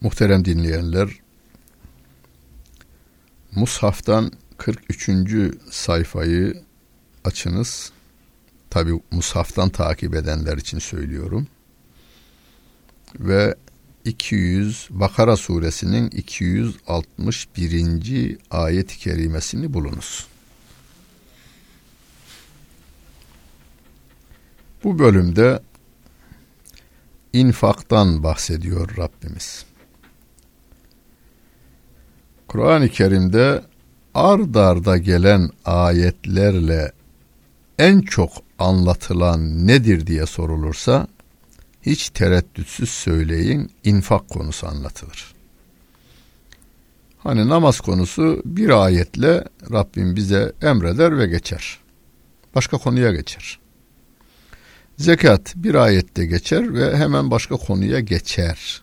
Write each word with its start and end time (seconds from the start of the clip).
Muhterem 0.00 0.44
dinleyenler, 0.44 1.08
Mushaf'tan 3.52 4.32
43. 4.58 5.10
sayfayı 5.70 6.62
açınız. 7.24 7.92
Tabi 8.70 8.92
Mushaf'tan 9.10 9.68
takip 9.68 10.14
edenler 10.14 10.56
için 10.56 10.78
söylüyorum. 10.78 11.46
Ve 13.20 13.54
200 14.04 14.88
Bakara 14.90 15.36
suresinin 15.36 16.10
261. 16.10 18.38
ayet-i 18.50 18.98
kerimesini 18.98 19.74
bulunuz. 19.74 20.26
Bu 24.84 24.98
bölümde 24.98 25.62
infaktan 27.32 28.22
bahsediyor 28.22 28.96
Rabbimiz. 28.96 29.64
Kur'an-ı 32.48 32.88
Kerim'de 32.88 33.62
ard 34.14 34.54
arda 34.54 34.96
gelen 34.98 35.50
ayetlerle 35.64 36.92
en 37.78 38.00
çok 38.00 38.32
anlatılan 38.58 39.66
nedir 39.66 40.06
diye 40.06 40.26
sorulursa 40.26 41.06
hiç 41.82 42.10
tereddütsüz 42.10 42.90
söyleyin 42.90 43.70
infak 43.84 44.28
konusu 44.28 44.66
anlatılır. 44.66 45.34
Hani 47.18 47.48
namaz 47.48 47.80
konusu 47.80 48.42
bir 48.44 48.84
ayetle 48.84 49.44
Rabbim 49.72 50.16
bize 50.16 50.52
emreder 50.62 51.18
ve 51.18 51.26
geçer. 51.26 51.78
Başka 52.54 52.78
konuya 52.78 53.12
geçer. 53.12 53.58
Zekat 54.98 55.56
bir 55.56 55.74
ayette 55.74 56.26
geçer 56.26 56.74
ve 56.74 56.96
hemen 56.96 57.30
başka 57.30 57.56
konuya 57.56 58.00
geçer. 58.00 58.82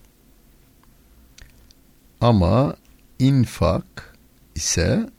Ama 2.20 2.76
infak 3.18 4.16
ise 4.54 5.10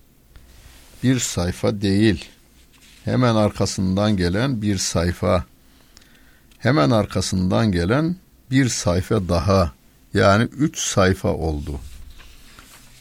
bir 1.04 1.20
sayfa 1.20 1.82
değil. 1.82 2.26
Hemen 3.06 3.36
arkasından 3.36 4.18
gelen 4.18 4.62
bir 4.62 4.78
sayfa. 4.78 5.46
Hemen 6.58 6.90
arkasından 6.90 7.72
gelen 7.72 8.16
bir 8.52 8.70
sayfa 8.70 9.30
daha. 9.30 9.72
Yani 10.14 10.44
üç 10.44 10.80
sayfa 10.80 11.30
oldu. 11.30 11.80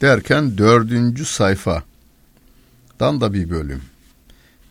Derken 0.00 0.58
dördüncü 0.58 1.25
sayfadan 1.25 1.84
da 3.00 3.33
bir 3.33 3.50
bölüm. 3.50 3.83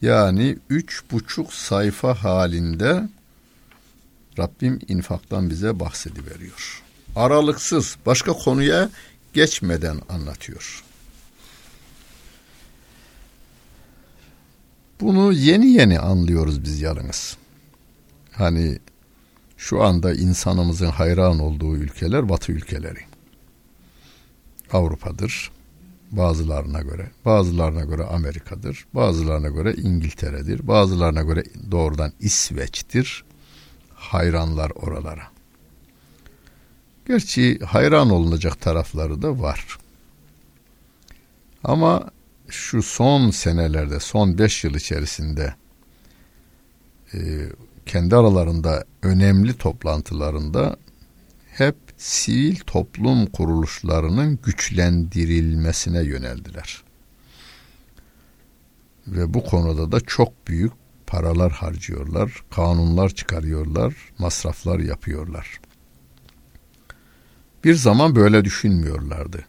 Yani 0.02 0.58
üç 0.70 1.04
buçuk 1.12 1.54
sayfa 1.54 2.14
halinde 2.24 3.10
Rabbim 4.40 4.80
infaktan 4.88 5.50
bize 5.50 5.80
bahsediveriyor. 5.80 6.84
Aralıksız 7.16 7.98
başka 8.06 8.34
konuya 8.34 8.90
geçmeden 9.36 10.02
anlatıyor. 10.10 10.84
Bunu 15.02 15.34
yeni 15.34 15.68
yeni 15.68 16.00
anlıyoruz 16.00 16.64
biz 16.64 16.82
yalnız. 16.82 17.38
Hani 18.32 18.80
şu 19.58 19.84
anda 19.84 20.14
insanımızın 20.14 20.90
hayran 20.90 21.40
olduğu 21.40 21.76
ülkeler 21.78 22.30
Batı 22.30 22.52
ülkeleri. 22.52 23.00
Avrupa'dır 24.72 25.52
bazılarına 26.12 26.82
göre, 26.82 27.12
bazılarına 27.26 27.84
göre 27.84 28.04
Amerika'dır, 28.04 28.86
bazılarına 28.94 29.50
göre 29.50 29.74
İngiltere'dir, 29.74 30.68
bazılarına 30.68 31.22
göre 31.22 31.44
doğrudan 31.72 32.12
İsveç'tir. 32.20 33.26
Hayranlar 33.94 34.70
oralara. 34.70 35.35
Gerçi 37.08 37.60
hayran 37.60 38.10
olunacak 38.10 38.62
tarafları 38.62 39.22
da 39.22 39.40
var. 39.40 39.78
Ama 41.64 42.12
şu 42.48 42.84
son 42.84 43.32
senelerde, 43.32 44.00
son 44.00 44.38
beş 44.38 44.64
yıl 44.64 44.76
içerisinde 44.76 45.56
e, 47.14 47.20
kendi 47.86 48.16
aralarında 48.16 48.86
önemli 49.04 49.58
toplantılarında 49.58 50.78
hep 51.52 51.76
sivil 51.98 52.56
toplum 52.56 53.26
kuruluşlarının 53.26 54.40
güçlendirilmesine 54.44 56.04
yöneldiler. 56.04 56.84
Ve 59.08 59.34
bu 59.34 59.44
konuda 59.44 59.92
da 59.92 60.00
çok 60.00 60.48
büyük 60.48 60.74
paralar 61.08 61.52
harcıyorlar, 61.52 62.44
kanunlar 62.52 63.10
çıkarıyorlar, 63.10 63.94
masraflar 64.18 64.80
yapıyorlar. 64.80 65.60
Bir 67.66 67.76
zaman 67.76 68.16
böyle 68.16 68.46
düşünmüyorlardı. 68.46 69.46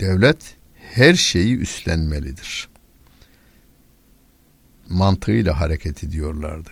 Devlet 0.00 0.56
her 0.74 1.14
şeyi 1.14 1.56
üstlenmelidir. 1.56 2.68
Mantığıyla 4.88 5.60
hareket 5.60 6.04
ediyorlardı. 6.04 6.70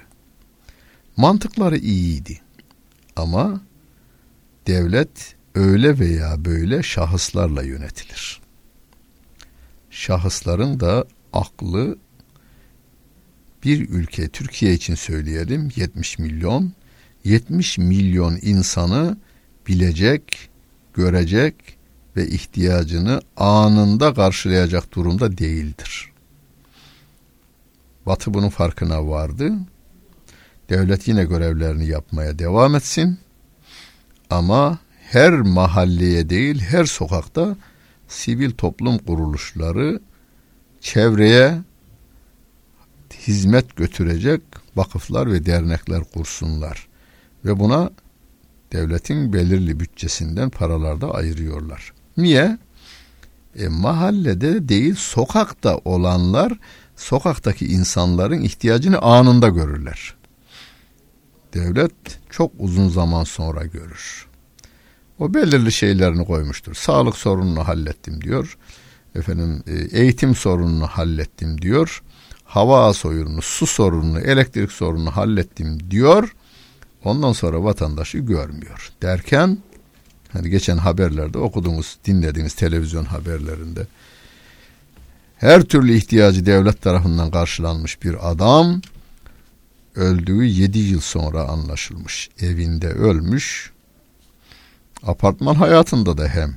Mantıkları 1.17 1.79
iyiydi. 1.79 2.41
Ama 3.17 3.61
devlet 4.67 5.37
öyle 5.55 5.99
veya 5.99 6.45
böyle 6.45 6.83
şahıslarla 6.83 7.63
yönetilir. 7.63 8.41
Şahısların 9.91 10.81
da 10.81 11.05
aklı 11.33 11.99
bir 13.65 13.89
ülke 13.89 14.29
Türkiye 14.29 14.75
için 14.75 14.95
söyleyelim 14.95 15.71
70 15.77 16.19
milyon 16.19 16.73
70 17.25 17.79
milyon 17.79 18.39
insanı 18.43 19.19
bilecek, 19.67 20.49
görecek 20.95 21.55
ve 22.17 22.29
ihtiyacını 22.29 23.21
anında 23.37 24.15
karşılayacak 24.15 24.95
durumda 24.95 25.39
değildir. 25.39 26.13
Batı 28.07 28.35
bunun 28.35 28.49
farkına 28.49 29.09
vardı. 29.09 29.53
Devlet 30.69 31.09
yine 31.09 31.25
görevlerini 31.25 31.87
yapmaya 31.87 32.39
devam 32.39 32.75
etsin. 32.75 33.19
Ama 34.31 34.79
her 35.01 35.33
mahalleye 35.33 36.31
değil 36.31 36.61
her 36.61 36.85
sokakta 36.85 37.57
sivil 38.09 38.51
toplum 38.51 38.99
kuruluşları 38.99 40.01
çevreye 40.81 41.59
hizmet 43.27 43.77
götürecek 43.77 44.43
vakıflar 44.77 45.33
ve 45.33 45.47
dernekler 45.47 46.05
kursunlar. 46.05 46.89
Ve 47.45 47.59
buna 47.59 47.91
devletin 48.73 49.33
belirli 49.33 49.81
bütçesinden 49.81 50.51
paralar 50.51 51.01
da 51.01 51.15
ayırıyorlar. 51.15 51.93
Niye? 52.17 52.59
E, 53.59 53.69
mahallede 53.69 54.69
değil 54.69 54.95
sokakta 54.95 55.79
olanlar 55.85 56.53
sokaktaki 56.97 57.67
insanların 57.67 58.43
ihtiyacını 58.43 58.99
anında 58.99 59.49
görürler. 59.49 60.15
Devlet 61.55 61.93
çok 62.31 62.53
uzun 62.59 62.89
zaman 62.89 63.25
sonra 63.25 63.65
görür. 63.65 64.27
O 65.19 65.35
belirli 65.35 65.73
şeylerini 65.73 66.25
koymuştur. 66.25 66.75
Sağlık 66.75 67.17
sorununu 67.17 67.69
hallettim 67.69 68.21
diyor. 68.21 68.59
Efendim 69.15 69.63
e, 69.67 70.01
eğitim 70.01 70.35
sorununu 70.35 70.87
hallettim 70.87 71.63
diyor. 71.63 72.03
Hava 72.45 72.93
sorununu, 72.93 73.43
su 73.43 73.67
sorununu, 73.67 74.21
elektrik 74.21 74.73
sorununu 74.73 75.11
hallettim 75.11 75.91
diyor. 75.91 76.37
Ondan 77.07 77.33
sonra 77.33 77.65
vatandaşı 77.65 78.19
görmüyor. 78.19 78.93
Derken 79.03 79.59
hani 80.33 80.51
geçen 80.51 80.77
haberlerde 80.77 81.39
okuduğumuz, 81.39 81.99
dinlediğiniz 82.05 82.55
televizyon 82.55 83.05
haberlerinde 83.05 83.87
her 85.37 85.63
türlü 85.63 85.95
ihtiyacı 85.95 86.47
devlet 86.47 86.83
tarafından 86.83 87.31
karşılanmış 87.31 88.03
bir 88.03 88.31
adam 88.31 88.83
öldüğü 89.95 90.45
yedi 90.45 90.79
yıl 90.79 91.01
sonra 91.01 91.43
anlaşılmış. 91.49 92.31
Evinde 92.41 92.89
ölmüş. 92.89 93.73
Apartman 95.03 95.55
hayatında 95.55 96.19
da 96.19 96.29
hem 96.29 96.57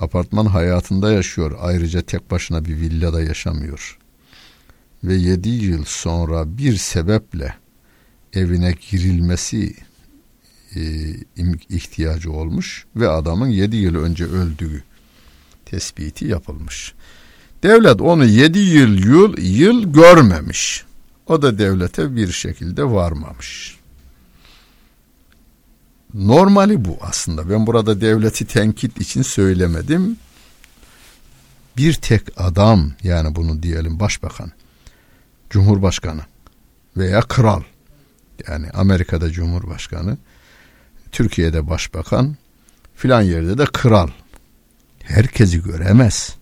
apartman 0.00 0.46
hayatında 0.46 1.12
yaşıyor. 1.12 1.58
Ayrıca 1.60 2.02
tek 2.02 2.30
başına 2.30 2.64
bir 2.64 2.76
villada 2.76 3.22
yaşamıyor. 3.22 3.98
Ve 5.04 5.14
yedi 5.14 5.48
yıl 5.48 5.84
sonra 5.84 6.58
bir 6.58 6.76
sebeple 6.76 7.61
evine 8.32 8.74
girilmesi 8.90 9.76
ihtiyacı 11.68 12.32
olmuş 12.32 12.86
ve 12.96 13.08
adamın 13.08 13.48
yedi 13.48 13.76
yıl 13.76 13.94
önce 13.94 14.24
öldüğü 14.24 14.84
tespiti 15.64 16.24
yapılmış. 16.24 16.94
Devlet 17.62 18.00
onu 18.00 18.24
yedi 18.24 18.58
yıl 18.58 18.98
yıl 19.06 19.38
yıl 19.38 19.92
görmemiş. 19.92 20.84
O 21.26 21.42
da 21.42 21.58
devlete 21.58 22.16
bir 22.16 22.32
şekilde 22.32 22.84
varmamış. 22.84 23.76
Normali 26.14 26.84
bu 26.84 26.98
aslında. 27.00 27.50
Ben 27.50 27.66
burada 27.66 28.00
devleti 28.00 28.46
tenkit 28.46 29.00
için 29.00 29.22
söylemedim. 29.22 30.16
Bir 31.76 31.94
tek 31.94 32.22
adam 32.36 32.92
yani 33.02 33.34
bunu 33.34 33.62
diyelim 33.62 34.00
başbakan, 34.00 34.52
cumhurbaşkanı 35.50 36.20
veya 36.96 37.20
kral 37.20 37.62
yani 38.48 38.70
Amerika'da 38.70 39.30
cumhurbaşkanı, 39.30 40.18
Türkiye'de 41.12 41.68
başbakan, 41.68 42.36
filan 42.94 43.22
yerde 43.22 43.58
de 43.58 43.64
kral. 43.72 44.08
Herkesi 45.02 45.62
göremez. 45.62 46.36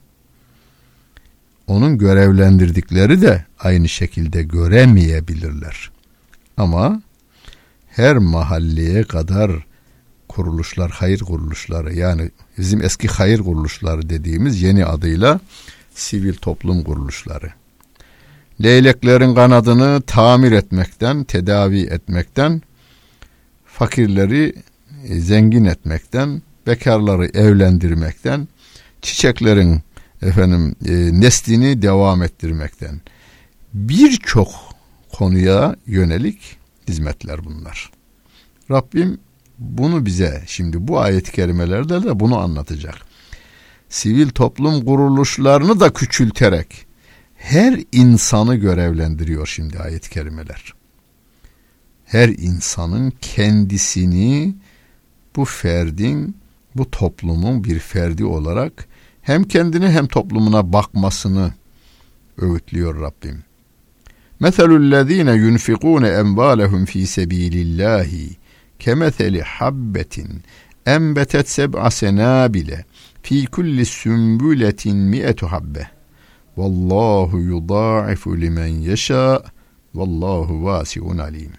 Onun 1.66 1.98
görevlendirdikleri 1.98 3.22
de 3.22 3.44
aynı 3.58 3.88
şekilde 3.88 4.42
göremeyebilirler. 4.42 5.90
Ama 6.56 7.02
her 7.88 8.18
mahalleye 8.18 9.04
kadar 9.04 9.66
kuruluşlar, 10.28 10.90
hayır 10.90 11.20
kuruluşları 11.20 11.94
yani 11.94 12.30
bizim 12.58 12.82
eski 12.82 13.08
hayır 13.08 13.38
kuruluşları 13.38 14.10
dediğimiz 14.10 14.62
yeni 14.62 14.86
adıyla 14.86 15.40
sivil 15.94 16.34
toplum 16.34 16.84
kuruluşları. 16.84 17.52
Leyleklerin 18.62 19.34
kanadını 19.34 20.02
tamir 20.06 20.52
etmekten, 20.52 21.24
tedavi 21.24 21.80
etmekten, 21.80 22.62
fakirleri 23.66 24.54
e, 25.08 25.20
zengin 25.20 25.64
etmekten, 25.64 26.42
bekarları 26.66 27.26
evlendirmekten, 27.26 28.48
çiçeklerin 29.02 29.80
efendim 30.22 30.74
e, 30.88 31.20
neslini 31.20 31.82
devam 31.82 32.22
ettirmekten 32.22 33.00
birçok 33.74 34.48
konuya 35.12 35.76
yönelik 35.86 36.56
hizmetler 36.88 37.44
bunlar. 37.44 37.90
Rabbim 38.70 39.18
bunu 39.58 40.06
bize 40.06 40.42
şimdi 40.46 40.88
bu 40.88 41.00
ayet-i 41.00 41.32
kerimelerde 41.32 42.02
de 42.02 42.20
bunu 42.20 42.38
anlatacak. 42.38 42.94
Sivil 43.88 44.28
toplum 44.28 44.84
kuruluşlarını 44.84 45.80
da 45.80 45.92
küçülterek 45.92 46.89
her 47.40 47.80
insanı 47.92 48.56
görevlendiriyor 48.56 49.46
şimdi 49.46 49.78
ayet-i 49.78 50.10
kerimeler. 50.10 50.74
Her 52.04 52.28
insanın 52.28 53.12
kendisini 53.20 54.54
bu 55.36 55.44
ferdin, 55.44 56.36
bu 56.76 56.90
toplumun 56.90 57.64
bir 57.64 57.78
ferdi 57.78 58.24
olarak 58.24 58.88
hem 59.22 59.44
kendine 59.44 59.90
hem 59.90 60.06
toplumuna 60.06 60.72
bakmasını 60.72 61.54
öğütlüyor 62.38 63.00
Rabbim. 63.00 63.44
Meselüllezine 64.40 65.32
yunfikune 65.32 66.08
emvalehum 66.08 66.84
fi 66.84 67.06
sebilillahi 67.06 68.36
kemeseli 68.78 69.42
habbetin 69.42 70.42
enbetet 70.86 71.48
seb'a 71.48 71.90
senabile 71.90 72.84
fi 73.22 73.46
kulli 73.46 73.86
sümbületin 73.86 74.96
mi'etu 74.96 75.46
habbe 75.46 75.99
vallahu 76.56 77.38
yudaifu 77.38 78.40
limen 78.40 78.66
yeşâ 78.66 79.42
vallahu 79.94 80.64
vasiun 80.64 81.18
alim 81.18 81.52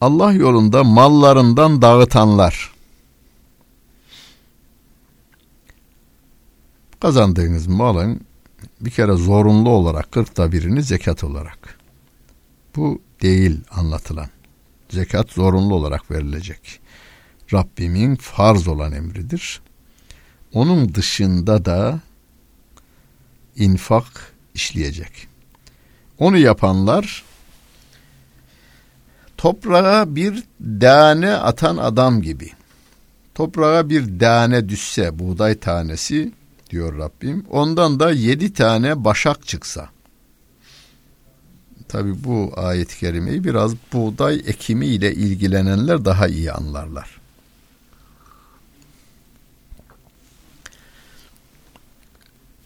Allah 0.00 0.32
yolunda 0.32 0.84
mallarından 0.84 1.82
dağıtanlar 1.82 2.74
kazandığınız 7.04 7.66
malın 7.66 8.20
bir 8.80 8.90
kere 8.90 9.12
zorunlu 9.12 9.70
olarak 9.70 10.12
kırkta 10.12 10.52
birini 10.52 10.82
zekat 10.82 11.24
olarak. 11.24 11.78
Bu 12.76 13.02
değil 13.22 13.60
anlatılan. 13.70 14.28
Zekat 14.90 15.30
zorunlu 15.30 15.74
olarak 15.74 16.10
verilecek. 16.10 16.80
Rabbimin 17.52 18.16
farz 18.16 18.68
olan 18.68 18.92
emridir. 18.92 19.62
Onun 20.52 20.94
dışında 20.94 21.64
da 21.64 22.00
infak 23.56 24.32
işleyecek. 24.54 25.28
Onu 26.18 26.38
yapanlar 26.38 27.24
toprağa 29.36 30.16
bir 30.16 30.44
tane 30.80 31.32
atan 31.32 31.76
adam 31.76 32.22
gibi. 32.22 32.50
Toprağa 33.34 33.88
bir 33.88 34.18
tane 34.18 34.68
düşse 34.68 35.18
buğday 35.18 35.58
tanesi 35.58 36.32
diyor 36.70 36.98
Rabbim. 36.98 37.46
Ondan 37.50 38.00
da 38.00 38.10
yedi 38.10 38.52
tane 38.52 39.04
başak 39.04 39.46
çıksa. 39.46 39.88
Tabi 41.88 42.24
bu 42.24 42.52
ayet-i 42.56 42.98
kerimeyi 42.98 43.44
biraz 43.44 43.72
buğday 43.92 44.42
ekimi 44.46 44.86
ile 44.86 45.14
ilgilenenler 45.14 46.04
daha 46.04 46.28
iyi 46.28 46.52
anlarlar. 46.52 47.20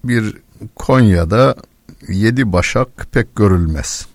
Bir 0.05 0.37
Konya'da 0.75 1.56
yedi 2.08 2.52
başak 2.52 2.88
pek 3.12 3.37
görülmez. 3.37 4.06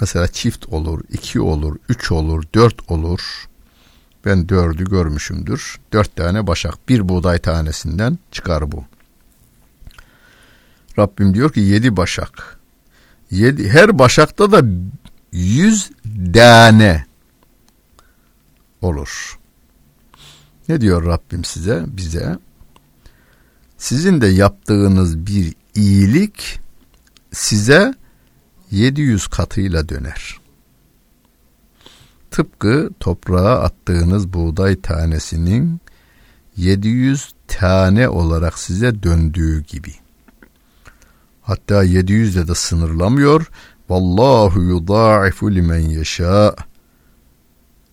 Mesela 0.00 0.28
çift 0.28 0.66
olur, 0.66 1.00
iki 1.08 1.40
olur, 1.40 1.76
üç 1.88 2.12
olur, 2.12 2.44
dört 2.54 2.90
olur. 2.90 3.20
Ben 4.24 4.48
dördü 4.48 4.84
görmüşümdür. 4.84 5.80
Dört 5.92 6.16
tane 6.16 6.46
başak 6.46 6.88
bir 6.88 7.08
buğday 7.08 7.38
tanesinden 7.38 8.18
çıkar 8.32 8.72
bu. 8.72 8.84
Rabbim 10.98 11.34
diyor 11.34 11.52
ki 11.52 11.60
yedi 11.60 11.96
başak. 11.96 12.60
Yedi, 13.30 13.68
her 13.68 13.98
başakta 13.98 14.52
da 14.52 14.62
yüz 15.32 15.90
tane 16.34 17.06
olur. 18.82 19.38
Ne 20.68 20.80
diyor 20.80 21.06
Rabbim 21.06 21.44
size, 21.44 21.84
bize? 21.86 22.38
Sizin 23.78 24.20
de 24.20 24.26
yaptığınız 24.26 25.26
bir 25.26 25.54
iyilik 25.76 26.60
size 27.32 27.94
700 28.70 29.26
katıyla 29.26 29.88
döner. 29.88 30.40
Tıpkı 32.30 32.90
toprağa 33.00 33.60
attığınız 33.60 34.32
buğday 34.32 34.80
tanesinin 34.80 35.80
700 36.56 37.34
tane 37.48 38.08
olarak 38.08 38.58
size 38.58 39.02
döndüğü 39.02 39.62
gibi. 39.62 39.94
Hatta 41.42 41.82
700 41.82 42.36
ile 42.36 42.48
de 42.48 42.54
sınırlamıyor. 42.54 43.50
Vallahu 43.88 44.62
yudaifu 44.62 45.54
limen 45.54 45.78
yeşâ. 45.78 46.54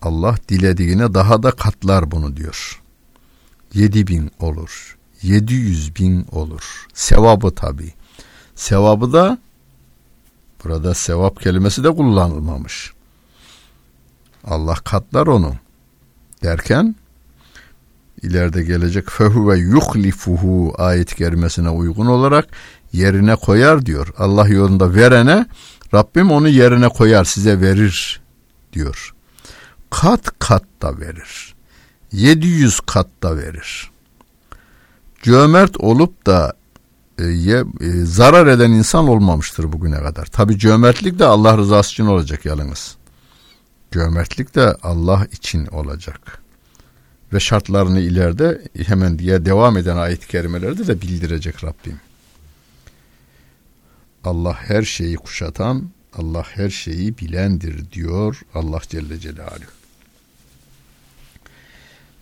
Allah 0.01 0.35
dilediğine 0.49 1.13
daha 1.13 1.43
da 1.43 1.51
katlar 1.51 2.11
bunu 2.11 2.37
diyor. 2.37 2.81
7 3.73 4.07
bin 4.07 4.31
olur. 4.39 4.97
700 5.23 5.95
bin 5.95 6.25
olur. 6.31 6.87
Sevabı 6.93 7.55
tabi. 7.55 7.93
Sevabı 8.55 9.13
da 9.13 9.37
burada 10.63 10.93
sevap 10.93 11.41
kelimesi 11.41 11.83
de 11.83 11.91
kullanılmamış. 11.91 12.93
Allah 14.43 14.75
katlar 14.75 15.27
onu 15.27 15.53
derken 16.43 16.95
ileride 18.21 18.63
gelecek 18.63 19.09
fehu 19.09 19.49
ve 19.49 19.57
yuhlifuhu 19.57 20.73
ayet 20.77 21.15
kerimesine 21.15 21.69
uygun 21.69 22.05
olarak 22.05 22.47
yerine 22.93 23.35
koyar 23.35 23.85
diyor. 23.85 24.07
Allah 24.17 24.47
yolunda 24.47 24.95
verene 24.95 25.45
Rabbim 25.93 26.31
onu 26.31 26.49
yerine 26.49 26.89
koyar 26.89 27.23
size 27.23 27.61
verir 27.61 28.21
diyor. 28.73 29.13
Kat 29.89 30.39
kat 30.39 30.63
da 30.81 30.99
verir. 30.99 31.55
700 32.11 32.79
kat 32.79 33.07
da 33.23 33.37
verir. 33.37 33.92
Cömert 35.23 35.77
olup 35.77 36.25
da 36.25 36.53
e, 37.19 37.23
e, 37.23 37.63
zarar 38.03 38.47
eden 38.47 38.71
insan 38.71 39.07
olmamıştır 39.07 39.73
bugüne 39.73 39.97
kadar. 39.97 40.25
Tabi 40.25 40.59
cömertlik 40.59 41.19
de 41.19 41.25
Allah 41.25 41.57
rızası 41.57 41.91
için 41.91 42.05
olacak 42.05 42.45
yalnız. 42.45 42.95
Cömertlik 43.91 44.55
de 44.55 44.75
Allah 44.83 45.27
için 45.31 45.65
olacak. 45.65 46.39
Ve 47.33 47.39
şartlarını 47.39 47.99
ileride 47.99 48.61
hemen 48.85 49.19
diye 49.19 49.45
devam 49.45 49.77
eden 49.77 49.97
ayet-i 49.97 50.27
kerimelerde 50.27 50.87
de 50.87 51.01
bildirecek 51.01 51.63
Rabbim. 51.63 51.99
Allah 54.23 54.53
her 54.53 54.83
şeyi 54.83 55.15
kuşatan, 55.15 55.89
Allah 56.13 56.43
her 56.53 56.69
şeyi 56.69 57.17
bilendir 57.17 57.91
diyor 57.91 58.41
Allah 58.53 58.79
Celle 58.89 59.19
Celaluhu. 59.19 59.82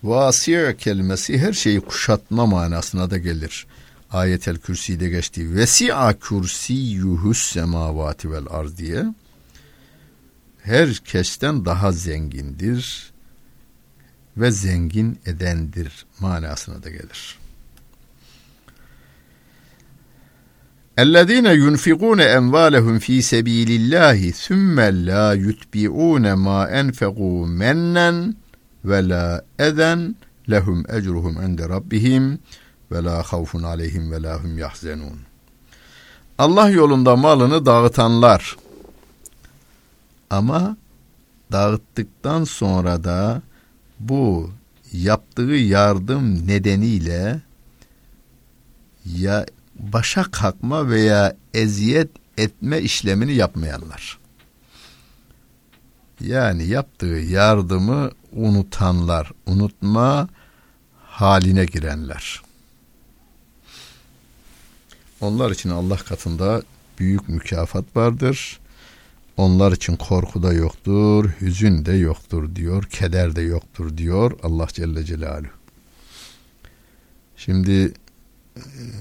Vasiye 0.03 0.77
kelimesi 0.77 1.37
her 1.37 1.53
şeyi 1.53 1.81
kuşatma 1.81 2.45
manasına 2.45 3.11
da 3.11 3.17
gelir. 3.17 3.67
Ayetel 4.11 4.57
Kürsi'de 4.57 5.09
geçtiği 5.09 5.55
vesi'a 5.55 6.19
kürsiyuhus 6.19 7.43
semavati 7.53 8.31
vel 8.31 8.45
arz 8.49 8.77
diye 8.77 9.05
herkesten 10.63 11.65
daha 11.65 11.91
zengindir 11.91 13.11
ve 14.37 14.51
zengin 14.51 15.19
edendir 15.25 16.05
manasına 16.19 16.83
da 16.83 16.89
gelir. 16.89 17.37
اَلَّذ۪ينَ 20.97 21.47
يُنْفِقُونَ 21.63 22.21
اَمْوَالَهُمْ 22.39 22.95
ف۪ي 23.05 23.17
سَب۪يلِ 23.31 23.69
اللّٰهِ 23.79 24.19
ثُمَّ 24.43 24.77
لَا 25.09 25.27
يُتْبِعُونَ 25.45 26.25
مَا 26.45 26.59
اَنْفَقُوا 26.81 27.47
ve 28.84 29.08
la 29.08 29.44
eden 29.58 30.16
lehum 30.50 30.84
ecruhum 30.88 31.42
inde 31.42 31.68
rabbihim 31.68 32.38
ve 32.92 33.04
la 33.04 33.22
havfun 33.22 33.62
aleyhim 33.62 34.12
ve 34.12 34.22
la 34.22 34.42
hum 34.42 34.58
yahzenun. 34.58 35.18
Allah 36.38 36.70
yolunda 36.70 37.16
malını 37.16 37.66
dağıtanlar 37.66 38.56
ama 40.30 40.76
dağıttıktan 41.52 42.44
sonra 42.44 43.04
da 43.04 43.42
bu 44.00 44.50
yaptığı 44.92 45.42
yardım 45.42 46.48
nedeniyle 46.48 47.40
ya 49.06 49.46
başa 49.78 50.22
kalkma 50.22 50.88
veya 50.88 51.36
eziyet 51.54 52.10
etme 52.38 52.80
işlemini 52.80 53.34
yapmayanlar. 53.34 54.18
Yani 56.20 56.66
yaptığı 56.66 57.06
yardımı 57.06 58.10
unutanlar, 58.32 59.32
unutma 59.46 60.28
haline 60.98 61.64
girenler. 61.64 62.42
Onlar 65.20 65.50
için 65.50 65.70
Allah 65.70 65.96
katında 65.96 66.62
büyük 66.98 67.28
mükafat 67.28 67.84
vardır. 67.96 68.58
Onlar 69.36 69.72
için 69.72 69.96
korku 69.96 70.42
da 70.42 70.52
yoktur, 70.52 71.30
hüzün 71.40 71.84
de 71.84 71.92
yoktur 71.92 72.56
diyor, 72.56 72.84
keder 72.84 73.36
de 73.36 73.42
yoktur 73.42 73.96
diyor 73.96 74.32
Allah 74.42 74.66
Celle 74.72 75.04
Celaluhu. 75.04 75.50
Şimdi 77.36 77.92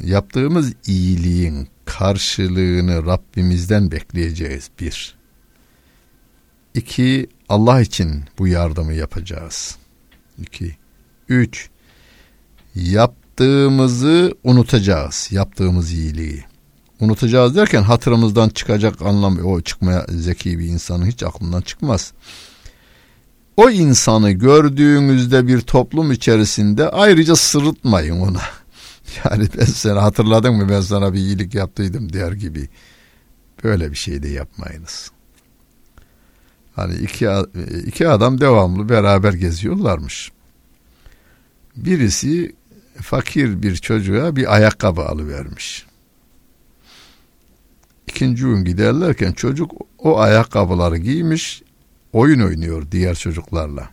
yaptığımız 0.04 0.74
iyiliğin 0.88 1.68
karşılığını 1.86 3.06
Rabbimizden 3.06 3.92
bekleyeceğiz 3.92 4.70
bir. 4.80 5.16
İki, 6.74 7.28
Allah 7.52 7.82
için 7.82 8.24
bu 8.40 8.48
yardımı 8.48 8.94
yapacağız. 8.94 9.76
İki. 10.42 10.76
Üç, 11.30 11.70
yaptığımızı 12.76 14.34
unutacağız, 14.44 15.28
yaptığımız 15.32 15.92
iyiliği. 15.92 16.44
Unutacağız 17.00 17.56
derken 17.56 17.82
hatırımızdan 17.82 18.50
çıkacak 18.50 19.02
anlam, 19.02 19.46
o 19.46 19.62
çıkmaya 19.62 20.06
zeki 20.10 20.60
bir 20.60 20.66
insanın 20.66 21.06
hiç 21.06 21.24
aklından 21.24 21.62
çıkmaz. 21.62 22.14
O 23.58 23.70
insanı 23.70 24.32
gördüğünüzde 24.32 25.48
bir 25.48 25.62
toplum 25.62 26.12
içerisinde 26.12 26.90
ayrıca 26.90 27.36
sırıtmayın 27.36 28.20
ona 28.20 28.42
Yani 29.26 29.48
ben 29.58 29.66
seni 29.66 30.00
hatırladın 30.00 30.56
mı 30.56 30.70
ben 30.70 30.82
sana 30.82 31.14
bir 31.14 31.20
iyilik 31.20 31.56
yaptıydım 31.56 32.14
der 32.14 32.32
gibi. 32.32 32.70
Böyle 33.64 33.92
bir 33.92 33.98
şey 33.98 34.24
de 34.24 34.28
yapmayınız. 34.30 35.12
Hani 36.82 36.96
iki, 36.96 37.28
iki 37.86 38.08
adam 38.08 38.42
devamlı 38.42 38.90
beraber 38.90 39.34
geziyorlarmış. 39.34 40.32
Birisi 41.76 42.56
fakir 43.02 43.64
bir 43.64 43.76
çocuğa 43.76 44.36
bir 44.36 44.56
ayakkabı 44.56 45.02
alıvermiş. 45.02 45.86
İkinci 48.08 48.44
gün 48.44 48.66
giderlerken 48.66 49.32
çocuk 49.32 49.72
o 49.98 50.20
ayakkabıları 50.20 50.98
giymiş, 50.98 51.64
oyun 52.14 52.42
oynuyor 52.42 52.92
diğer 52.92 53.16
çocuklarla. 53.16 53.90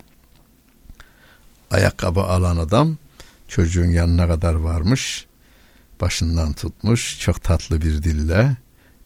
Ayakkabı 1.70 2.20
alan 2.20 2.56
adam 2.56 2.96
çocuğun 3.48 3.90
yanına 3.90 4.28
kadar 4.28 4.54
varmış. 4.54 5.26
Başından 6.00 6.52
tutmuş 6.52 7.20
çok 7.20 7.42
tatlı 7.42 7.82
bir 7.82 8.02
dille. 8.02 8.56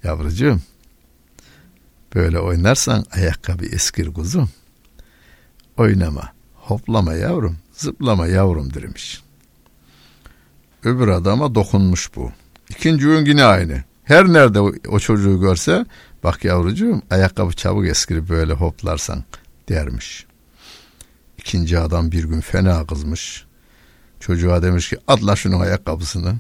Yavrucuğum 0.03 0.61
böyle 2.15 2.39
oynarsan 2.39 3.05
ayakkabı 3.11 3.65
eskir 3.65 4.13
kuzum. 4.13 4.51
Oynama, 5.77 6.33
hoplama 6.55 7.15
yavrum, 7.15 7.57
zıplama 7.73 8.27
yavrum 8.27 8.75
demiş. 8.75 9.23
Öbür 10.85 11.09
adama 11.09 11.55
dokunmuş 11.55 12.17
bu. 12.17 12.33
İkinci 12.69 13.05
gün 13.05 13.27
yine 13.27 13.45
aynı. 13.45 13.85
Her 14.05 14.29
nerede 14.29 14.61
o, 14.89 14.99
çocuğu 14.99 15.41
görse 15.41 15.87
bak 16.25 16.45
yavrucuğum 16.45 17.03
ayakkabı 17.11 17.53
çabuk 17.53 17.87
eskir 17.87 18.29
böyle 18.29 18.53
hoplarsan 18.53 19.25
dermiş. 19.69 20.27
İkinci 21.39 21.79
adam 21.79 22.13
bir 22.13 22.25
gün 22.25 22.41
fena 22.41 22.87
kızmış. 22.87 23.45
Çocuğa 24.21 24.63
demiş 24.63 24.89
ki 24.89 24.97
atla 25.09 25.37
şunun 25.37 25.61
ayakkabısını. 25.61 26.35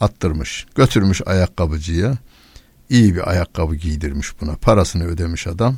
Attırmış. 0.00 0.66
Götürmüş 0.74 1.22
ayakkabıcıya. 1.26 2.18
İyi 2.92 3.14
bir 3.14 3.30
ayakkabı 3.30 3.74
giydirmiş 3.74 4.40
buna. 4.40 4.56
Parasını 4.56 5.04
ödemiş 5.04 5.46
adam. 5.46 5.76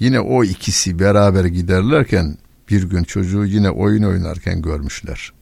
Yine 0.00 0.20
o 0.20 0.44
ikisi 0.44 0.98
beraber 0.98 1.44
giderlerken 1.44 2.38
bir 2.70 2.82
gün 2.82 3.04
çocuğu 3.04 3.44
yine 3.44 3.70
oyun 3.70 4.02
oynarken 4.02 4.62
görmüşler. 4.62 5.32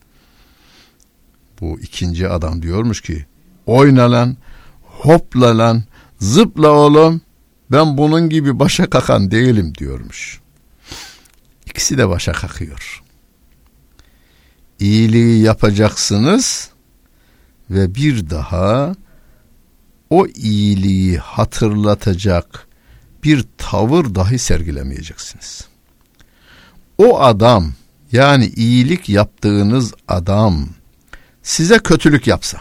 Bu 1.60 1.80
ikinci 1.80 2.28
adam 2.28 2.62
diyormuş 2.62 3.00
ki 3.00 3.26
oyna 3.66 4.12
lan, 4.12 4.36
hopla 4.82 5.58
lan, 5.58 5.84
zıpla 6.18 6.70
oğlum 6.70 7.20
ben 7.70 7.98
bunun 7.98 8.28
gibi 8.28 8.58
başa 8.58 8.90
kakan 8.90 9.30
değilim 9.30 9.72
diyormuş. 9.78 10.40
İkisi 11.66 11.98
de 11.98 12.08
başa 12.08 12.32
kakıyor 12.32 13.02
iyiliği 14.78 15.42
yapacaksınız 15.42 16.70
ve 17.70 17.94
bir 17.94 18.30
daha 18.30 18.94
o 20.14 20.26
iyiliği 20.26 21.18
hatırlatacak 21.18 22.68
bir 23.24 23.44
tavır 23.58 24.14
dahi 24.14 24.38
sergilemeyeceksiniz. 24.38 25.68
O 26.98 27.20
adam 27.20 27.72
yani 28.12 28.46
iyilik 28.46 29.08
yaptığınız 29.08 29.94
adam 30.08 30.68
size 31.42 31.78
kötülük 31.78 32.26
yapsa 32.26 32.60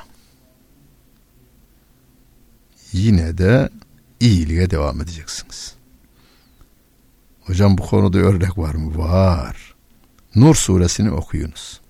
yine 2.94 3.38
de 3.38 3.70
iyiliğe 4.20 4.70
devam 4.70 5.02
edeceksiniz. 5.02 5.74
Hocam 7.42 7.78
bu 7.78 7.86
konuda 7.86 8.18
örnek 8.18 8.58
var 8.58 8.74
mı? 8.74 8.98
Var. 8.98 9.76
Nur 10.36 10.56
suresini 10.56 11.12
okuyunuz. 11.12 11.82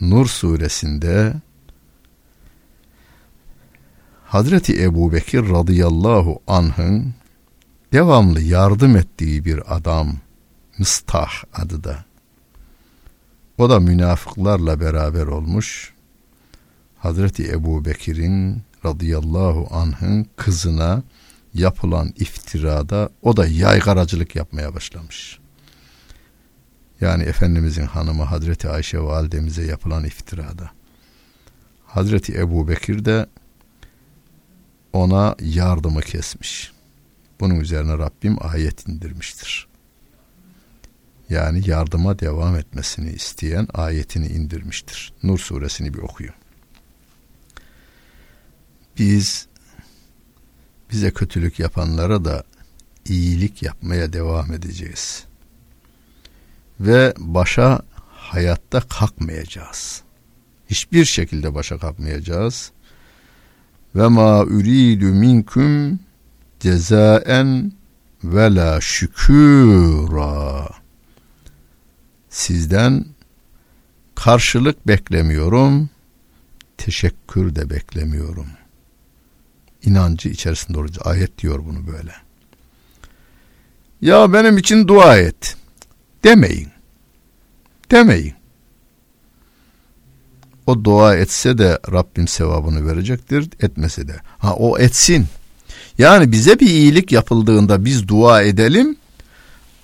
Nur 0.00 0.26
suresinde 0.26 1.34
Hazreti 4.30 4.82
Ebu 4.82 5.12
Bekir 5.12 5.50
radıyallahu 5.50 6.42
anh'ın 6.46 7.14
devamlı 7.92 8.40
yardım 8.40 8.96
ettiği 8.96 9.44
bir 9.44 9.76
adam 9.76 10.16
Mistah 10.78 11.30
adı 11.54 11.84
da. 11.84 12.04
O 13.58 13.70
da 13.70 13.80
münafıklarla 13.80 14.80
beraber 14.80 15.26
olmuş. 15.26 15.94
Hazreti 16.98 17.50
Ebu 17.50 17.84
Bekir'in 17.84 18.62
radıyallahu 18.84 19.68
anh'ın 19.70 20.26
kızına 20.36 21.02
yapılan 21.54 22.12
iftirada 22.16 23.10
o 23.22 23.36
da 23.36 23.46
yaygaracılık 23.46 24.36
yapmaya 24.36 24.74
başlamış 24.74 25.38
yani 27.00 27.22
Efendimizin 27.22 27.86
hanımı 27.86 28.22
Hazreti 28.22 28.68
Ayşe 28.68 29.00
validemize 29.00 29.64
yapılan 29.64 30.04
iftirada. 30.04 30.70
Hazreti 31.86 32.38
Ebu 32.38 32.68
Bekir 32.68 33.04
de 33.04 33.26
ona 34.92 35.36
yardımı 35.40 36.00
kesmiş. 36.00 36.72
Bunun 37.40 37.60
üzerine 37.60 37.98
Rabbim 37.98 38.36
ayet 38.40 38.88
indirmiştir. 38.88 39.66
Yani 41.30 41.68
yardıma 41.70 42.18
devam 42.18 42.56
etmesini 42.56 43.12
isteyen 43.12 43.68
ayetini 43.74 44.26
indirmiştir. 44.26 45.12
Nur 45.22 45.38
suresini 45.38 45.94
bir 45.94 45.98
okuyun. 45.98 46.34
Biz 48.98 49.46
bize 50.90 51.10
kötülük 51.10 51.58
yapanlara 51.58 52.24
da 52.24 52.44
iyilik 53.04 53.62
yapmaya 53.62 54.12
devam 54.12 54.52
edeceğiz 54.52 55.24
ve 56.80 57.14
başa 57.18 57.80
hayatta 58.10 58.80
kalkmayacağız. 58.80 60.02
Hiçbir 60.70 61.04
şekilde 61.04 61.54
başa 61.54 61.78
kalkmayacağız. 61.78 62.72
Ve 63.94 64.08
ma 64.08 64.40
uridu 64.40 65.04
minkum 65.04 65.98
cezaen 66.60 67.72
ve 68.24 68.54
la 68.54 68.80
şükura. 68.80 70.68
Sizden 72.30 73.04
karşılık 74.14 74.88
beklemiyorum, 74.88 75.90
teşekkür 76.78 77.54
de 77.54 77.70
beklemiyorum. 77.70 78.46
İnancı 79.82 80.28
içerisinde 80.28 80.78
olacak. 80.78 81.06
Ayet 81.06 81.38
diyor 81.38 81.64
bunu 81.64 81.86
böyle. 81.86 82.12
Ya 84.00 84.32
benim 84.32 84.58
için 84.58 84.88
dua 84.88 85.16
et. 85.16 85.56
Demeyin. 86.24 86.68
Demeyin. 87.90 88.34
O 90.70 90.84
dua 90.84 91.16
etse 91.16 91.58
de 91.58 91.78
Rabbim 91.92 92.28
sevabını 92.28 92.86
verecektir, 92.86 93.48
etmese 93.60 94.08
de. 94.08 94.16
Ha 94.38 94.54
o 94.54 94.78
etsin. 94.78 95.26
Yani 95.98 96.32
bize 96.32 96.60
bir 96.60 96.66
iyilik 96.66 97.12
yapıldığında 97.12 97.84
biz 97.84 98.08
dua 98.08 98.42
edelim 98.42 98.96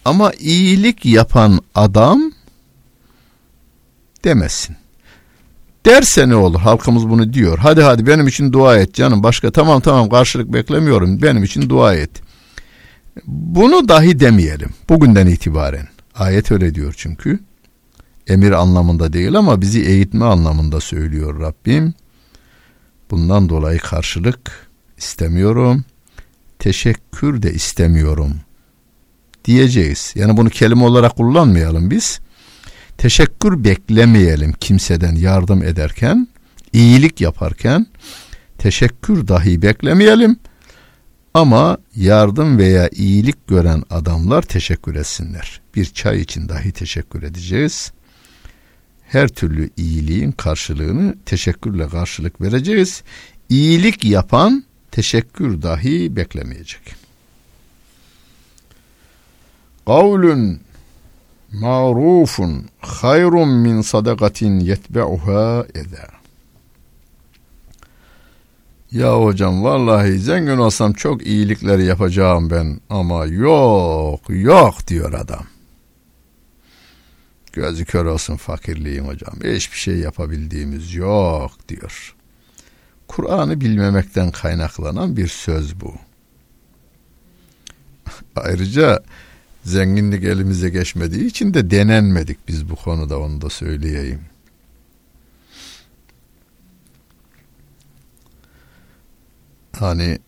ama 0.04 0.32
iyilik 0.32 1.06
yapan 1.06 1.60
adam 1.74 2.32
demesin. 4.24 4.76
Derse 5.86 6.28
ne 6.28 6.36
olur? 6.36 6.60
Halkımız 6.60 7.08
bunu 7.08 7.32
diyor. 7.32 7.58
Hadi 7.58 7.82
hadi 7.82 8.06
benim 8.06 8.26
için 8.26 8.52
dua 8.52 8.76
et 8.78 8.94
canım. 8.94 9.22
Başka 9.22 9.50
tamam 9.50 9.80
tamam 9.80 10.08
karşılık 10.08 10.52
beklemiyorum. 10.52 11.22
Benim 11.22 11.44
için 11.44 11.68
dua 11.68 11.94
et. 11.94 12.10
Bunu 13.26 13.88
dahi 13.88 14.20
demeyelim. 14.20 14.70
Bugünden 14.88 15.26
itibaren. 15.26 15.88
Ayet 16.14 16.50
öyle 16.50 16.74
diyor 16.74 16.94
çünkü. 16.96 17.38
Emir 18.26 18.50
anlamında 18.50 19.12
değil 19.12 19.34
ama 19.34 19.60
bizi 19.60 19.82
eğitme 19.82 20.24
anlamında 20.24 20.80
söylüyor 20.80 21.40
Rabbim. 21.40 21.94
Bundan 23.10 23.48
dolayı 23.48 23.78
karşılık 23.78 24.68
istemiyorum. 24.98 25.84
Teşekkür 26.58 27.42
de 27.42 27.52
istemiyorum 27.54 28.32
diyeceğiz. 29.44 30.12
Yani 30.14 30.36
bunu 30.36 30.50
kelime 30.50 30.84
olarak 30.84 31.16
kullanmayalım 31.16 31.90
biz 31.90 32.20
teşekkür 32.98 33.64
beklemeyelim 33.64 34.52
kimseden 34.52 35.14
yardım 35.14 35.62
ederken, 35.62 36.28
iyilik 36.72 37.20
yaparken 37.20 37.86
teşekkür 38.58 39.28
dahi 39.28 39.62
beklemeyelim. 39.62 40.36
Ama 41.34 41.78
yardım 41.96 42.58
veya 42.58 42.88
iyilik 42.88 43.46
gören 43.46 43.82
adamlar 43.90 44.42
teşekkür 44.42 44.94
etsinler. 44.94 45.60
Bir 45.74 45.84
çay 45.84 46.20
için 46.20 46.48
dahi 46.48 46.72
teşekkür 46.72 47.22
edeceğiz. 47.22 47.92
Her 49.08 49.28
türlü 49.28 49.70
iyiliğin 49.76 50.32
karşılığını 50.32 51.14
teşekkürle 51.26 51.88
karşılık 51.88 52.40
vereceğiz. 52.40 53.02
İyilik 53.48 54.04
yapan 54.04 54.64
teşekkür 54.90 55.62
dahi 55.62 56.16
beklemeyecek. 56.16 56.94
Kavlun 59.86 60.60
ma'rufun 61.52 62.64
hayrun 62.80 63.48
min 63.48 63.82
sadakatin 63.82 64.60
yetbe'uha 64.60 65.66
eza. 65.74 66.08
Ya 68.92 69.22
hocam 69.22 69.64
vallahi 69.64 70.18
zengin 70.18 70.58
olsam 70.58 70.92
çok 70.92 71.26
iyilikler 71.26 71.78
yapacağım 71.78 72.50
ben 72.50 72.80
ama 72.90 73.26
yok 73.26 74.20
yok 74.28 74.88
diyor 74.88 75.12
adam. 75.12 75.55
Gözü 77.56 77.84
kör 77.84 78.04
olsun 78.04 78.36
fakirliğin 78.36 79.04
hocam. 79.04 79.34
Hiçbir 79.44 79.76
şey 79.76 79.96
yapabildiğimiz 79.98 80.94
yok 80.94 81.68
diyor. 81.68 82.14
Kur'an'ı 83.08 83.60
bilmemekten 83.60 84.30
kaynaklanan 84.30 85.16
bir 85.16 85.28
söz 85.28 85.80
bu. 85.80 85.94
Ayrıca 88.36 89.02
zenginlik 89.64 90.24
elimize 90.24 90.68
geçmediği 90.68 91.24
için 91.24 91.54
de 91.54 91.70
denenmedik 91.70 92.48
biz 92.48 92.70
bu 92.70 92.76
konuda 92.76 93.18
onu 93.18 93.40
da 93.40 93.50
söyleyeyim. 93.50 94.20
Hani 99.72 100.18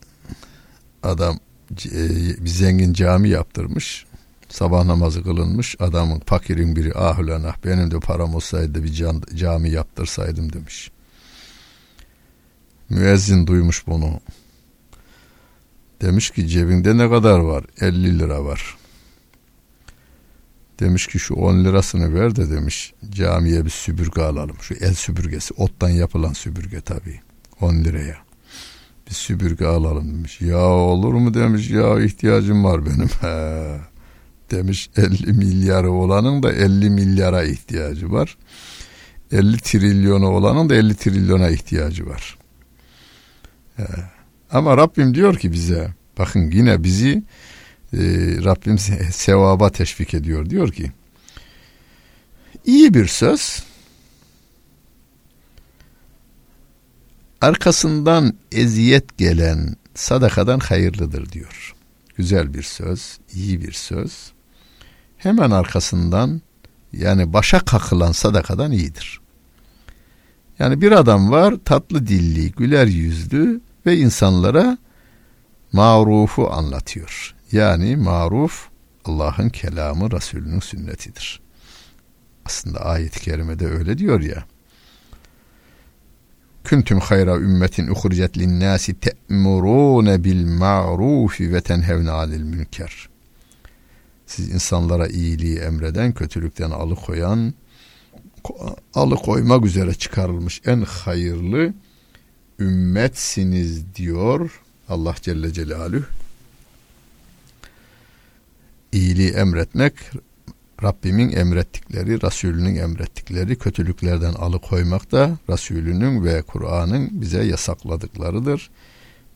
adam 1.02 1.38
e, 1.70 2.08
bir 2.44 2.50
zengin 2.50 2.92
cami 2.92 3.28
yaptırmış. 3.28 4.07
Sabah 4.49 4.85
namazı 4.85 5.23
kılınmış. 5.23 5.76
Adamın 5.78 6.21
fakirin 6.26 6.76
biri 6.76 6.93
ah 6.95 7.19
ah 7.47 7.57
benim 7.64 7.90
de 7.90 8.00
param 8.00 8.35
olsaydı 8.35 8.85
bir 8.85 8.93
can, 8.93 9.23
cami 9.35 9.71
yaptırsaydım 9.71 10.52
demiş. 10.52 10.90
Müezzin 12.91 13.47
duymuş 13.47 13.87
bunu. 13.87 14.21
Demiş 16.00 16.30
ki 16.30 16.49
cebinde 16.49 16.99
ne 16.99 17.11
kadar 17.11 17.39
var? 17.39 17.65
50 17.80 18.19
lira 18.19 18.45
var. 18.45 18.76
Demiş 20.80 21.06
ki 21.06 21.19
şu 21.19 21.34
10 21.34 21.65
lirasını 21.65 22.15
ver 22.15 22.37
de 22.37 22.50
demiş 22.50 22.95
camiye 23.11 23.65
bir 23.65 23.71
süpürge 23.71 24.23
alalım. 24.23 24.56
Şu 24.61 24.75
el 24.75 24.95
süpürgesi 24.95 25.54
ottan 25.54 25.89
yapılan 25.89 26.32
süpürge 26.32 26.80
tabii 26.80 27.21
10 27.61 27.75
liraya. 27.75 28.17
Bir 29.08 29.15
süpürge 29.15 29.67
alalım 29.67 30.15
demiş. 30.15 30.41
Ya 30.41 30.58
olur 30.67 31.15
mu 31.15 31.34
demiş 31.34 31.71
ya 31.71 32.00
ihtiyacım 32.00 32.65
var 32.65 32.87
benim. 32.87 33.08
He. 33.21 33.98
Demiş 34.50 34.91
50 34.97 35.32
milyarı 35.32 35.93
olanın 35.93 36.43
da 36.43 36.52
50 36.52 36.91
milyara 36.91 37.45
ihtiyacı 37.45 38.13
var. 38.13 38.39
50 39.32 39.58
trilyonu 39.58 40.28
olanın 40.28 40.69
da 40.69 40.75
50 40.75 40.95
trilyona 40.95 41.50
ihtiyacı 41.50 42.06
var. 42.06 42.39
He. 43.76 43.87
Ama 44.50 44.76
Rabbim 44.76 45.15
diyor 45.15 45.37
ki 45.37 45.52
bize 45.52 45.95
bakın 46.19 46.50
yine 46.50 46.84
bizi 46.84 47.23
e, 47.93 47.99
Rabbim 48.45 48.78
sevaba 49.13 49.71
teşvik 49.71 50.15
ediyor. 50.15 50.50
Diyor 50.50 50.73
ki 50.73 50.93
iyi 52.67 52.95
bir 52.95 53.06
söz 53.06 53.63
arkasından 57.41 58.34
eziyet 58.52 59.19
gelen 59.19 59.76
sadakadan 59.95 60.58
hayırlıdır 60.58 61.32
diyor. 61.32 61.75
Güzel 62.17 62.54
bir 62.54 62.63
söz, 62.63 63.19
iyi 63.34 63.63
bir 63.63 63.73
söz. 63.73 64.32
Hemen 65.19 65.50
arkasından 65.50 66.41
yani 66.93 67.33
başa 67.33 67.61
kakılan 67.61 68.13
sadakadan 68.13 68.73
iyidir. 68.73 69.21
Yani 70.59 70.81
bir 70.81 70.93
adam 70.93 71.31
var 71.31 71.54
tatlı 71.65 72.07
dilli, 72.07 72.52
güler 72.52 72.87
yüzlü 72.87 73.61
ve 73.87 73.97
insanlara 73.97 74.78
marufu 75.73 76.52
anlatıyor. 76.52 77.35
Yani 77.52 77.97
maruf 77.97 78.69
Allah'ın 79.04 79.49
kelamı, 79.49 80.11
Resulünün 80.11 80.61
sünnetidir. 80.61 81.41
Aslında 82.45 82.81
ayet-i 82.81 83.21
kerimede 83.21 83.67
öyle 83.67 83.99
diyor 83.99 84.21
ya. 84.21 84.45
Kuntum 86.69 87.00
hayra 87.00 87.37
ümmetin 87.37 87.89
uhricet 87.89 88.39
linnâsi 88.39 88.95
te'murûne 88.95 90.25
bil 90.25 90.47
ma'rufi 90.47 91.54
ve 91.54 91.61
tenhevne 91.61 92.11
anil 92.11 92.43
münker. 92.43 93.09
Siz 94.28 94.49
insanlara 94.50 95.06
iyiliği 95.06 95.58
emreden, 95.58 96.12
kötülükten 96.12 96.71
alıkoyan, 96.71 97.54
alıkoymak 98.95 99.64
üzere 99.64 99.95
çıkarılmış 99.95 100.62
en 100.64 100.80
hayırlı 100.80 101.75
ümmetsiniz 102.58 103.95
diyor 103.95 104.62
Allah 104.88 105.14
Celle 105.23 105.52
Celaluhu 105.52 106.04
iyiliği 108.93 109.30
emretmek 109.30 109.95
Rabbimin 110.82 111.32
emrettikleri, 111.32 112.23
Resulünün 112.23 112.76
emrettikleri 112.76 113.58
kötülüklerden 113.58 114.34
alıkoymak 114.34 115.12
da 115.12 115.38
Resulünün 115.50 116.25
ve 116.25 116.43
Kur'an'ın 116.43 117.08
bize 117.21 117.45
yasakladıklarıdır. 117.45 118.71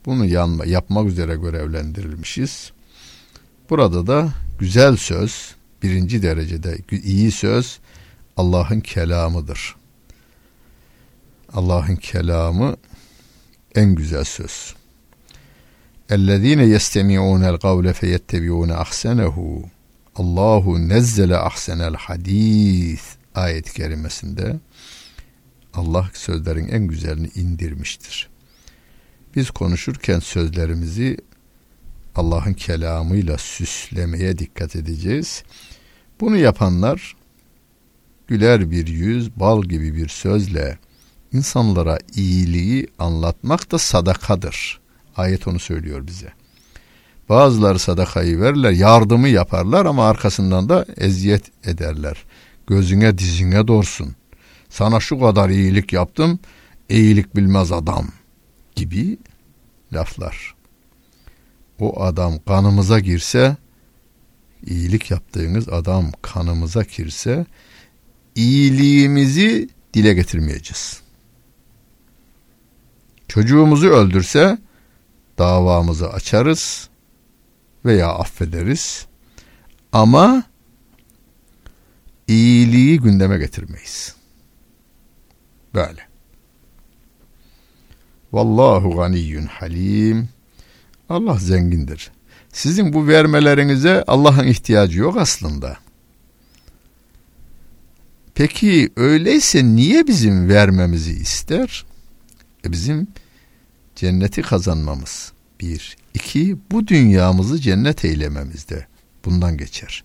Bunu 0.07 0.27
yanma, 0.27 0.65
yapmak 0.65 1.07
üzere 1.07 1.37
görevlendirilmişiz. 1.37 2.73
Burada 3.71 4.07
da 4.07 4.33
güzel 4.62 4.96
söz, 4.96 5.56
birinci 5.84 6.22
derecede 6.22 6.78
iyi 6.92 7.32
söz 7.32 7.80
Allah'ın 8.38 8.80
kelamıdır. 8.80 9.76
Allah'ın 11.54 11.96
kelamı 11.96 12.76
en 13.76 13.96
güzel 13.96 14.24
söz. 14.24 14.76
اَلَّذ۪ينَ 16.10 16.62
يَسْتَمِعُونَ 16.76 17.58
الْقَوْلَ 17.58 17.94
فَيَتَّبِعُونَ 17.94 18.72
اَحْسَنَهُ 18.84 19.64
Allahu 20.16 20.90
nezzele 20.90 21.38
ahsenel 21.38 21.96
hadis 21.96 23.02
ayet 23.36 23.74
kerimesinde 23.74 24.60
Allah 25.74 26.10
sözlerin 26.14 26.68
en 26.68 26.88
güzelini 26.88 27.30
indirmiştir. 27.36 28.30
Biz 29.36 29.52
konuşurken 29.52 30.20
sözlerimizi 30.20 31.18
Allah'ın 32.15 32.53
kelamıyla 32.53 33.39
süslemeye 33.39 34.39
dikkat 34.39 34.77
edeceğiz. 34.77 35.43
Bunu 36.21 36.37
yapanlar 36.37 37.17
güler 38.27 38.71
bir 38.71 38.87
yüz, 38.87 39.37
bal 39.37 39.63
gibi 39.63 39.95
bir 39.95 40.09
sözle 40.09 40.79
insanlara 41.33 41.99
iyiliği 42.15 42.89
anlatmak 42.99 43.73
da 43.73 43.79
sadakadır. 43.79 44.81
Ayet 45.17 45.49
onu 45.49 45.59
söylüyor 45.59 46.07
bize. 46.07 46.33
Bazıları 47.29 47.79
sadakayı 47.79 48.41
verirler, 48.41 48.71
yardımı 48.71 49.29
yaparlar 49.29 49.87
ama 49.87 50.09
arkasından 50.09 50.69
da 50.69 50.87
eziyet 50.97 51.67
ederler. 51.67 52.25
Gözüne 52.67 53.19
dizine 53.19 53.69
dorsun. 53.69 54.17
Sana 54.69 55.01
şu 55.01 55.21
kadar 55.21 55.49
iyilik 55.49 55.93
yaptım, 55.93 56.39
iyilik 56.89 57.37
bilmez 57.37 57.73
adam 57.73 58.07
gibi 58.77 59.19
laflar. 59.93 60.55
O 61.83 62.03
adam 62.03 62.39
kanımıza 62.39 63.01
girse 63.01 63.57
iyilik 64.67 65.11
yaptığınız 65.11 65.69
adam 65.69 66.13
kanımıza 66.23 66.85
kirse 66.85 67.47
iyiliğimizi 68.35 69.69
dile 69.95 70.15
getirmeyeceğiz. 70.15 71.03
Çocuğumuzu 73.29 73.89
öldürse 73.89 74.59
davamızı 75.39 76.11
açarız 76.11 76.89
veya 77.85 78.09
affederiz. 78.09 79.07
Ama 79.93 80.43
iyiliği 82.29 83.01
gündeme 83.01 83.39
getirmeyiz. 83.39 84.17
Böyle. 85.75 86.09
Vallahu 88.33 88.97
ganiyyun 88.97 89.47
halim. 89.47 90.29
Allah 91.13 91.39
zengindir. 91.39 92.11
Sizin 92.53 92.93
bu 92.93 93.09
vermelerinize 93.09 94.05
Allah'ın 94.07 94.47
ihtiyacı 94.47 94.99
yok 94.99 95.17
aslında. 95.17 95.77
Peki 98.35 98.91
öyleyse 98.97 99.65
niye 99.65 100.07
bizim 100.07 100.49
vermemizi 100.49 101.13
ister? 101.13 101.85
E 102.65 102.73
bizim 102.73 103.07
cenneti 103.97 104.43
kazanmamız. 104.43 105.33
Bir. 105.61 105.97
iki 106.15 106.57
bu 106.71 106.87
dünyamızı 106.87 107.61
cennet 107.61 108.05
eylememizde. 108.05 108.87
Bundan 109.25 109.57
geçer. 109.57 110.05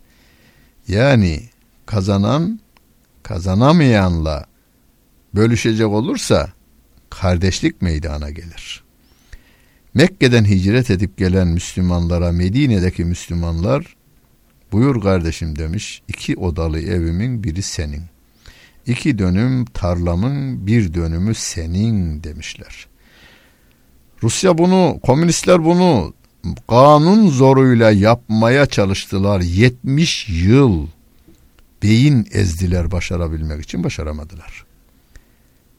Yani 0.88 1.50
kazanan 1.86 2.60
kazanamayanla 3.24 4.46
bölüşecek 5.36 5.88
olursa 5.88 6.50
kardeşlik 7.10 7.82
meydana 7.82 8.30
gelir. 8.30 8.84
Mekke'den 9.97 10.45
hicret 10.45 10.91
edip 10.91 11.17
gelen 11.17 11.47
Müslümanlara 11.47 12.31
Medine'deki 12.31 13.05
Müslümanlar 13.05 13.95
buyur 14.71 15.01
kardeşim 15.01 15.60
demiş 15.60 16.01
iki 16.07 16.36
odalı 16.36 16.79
evimin 16.79 17.43
biri 17.43 17.62
senin. 17.62 18.03
İki 18.88 19.17
dönüm 19.17 19.65
tarlamın 19.65 20.67
bir 20.67 20.93
dönümü 20.93 21.36
senin 21.36 22.23
demişler. 22.23 22.88
Rusya 24.23 24.57
bunu, 24.57 24.99
komünistler 25.03 25.65
bunu 25.65 26.13
kanun 26.69 27.29
zoruyla 27.29 27.91
yapmaya 27.91 28.65
çalıştılar. 28.65 29.41
70 29.41 30.29
yıl 30.29 30.88
beyin 31.83 32.27
ezdiler 32.31 32.91
başarabilmek 32.91 33.63
için 33.63 33.83
başaramadılar. 33.83 34.65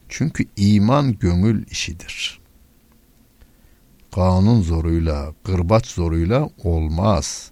Çünkü 0.09 0.45
iman 0.57 1.19
gönül 1.19 1.65
işidir. 1.71 2.38
Kanun 4.11 4.61
zoruyla, 4.61 5.33
kırbaç 5.43 5.87
zoruyla 5.87 6.49
olmaz. 6.63 7.51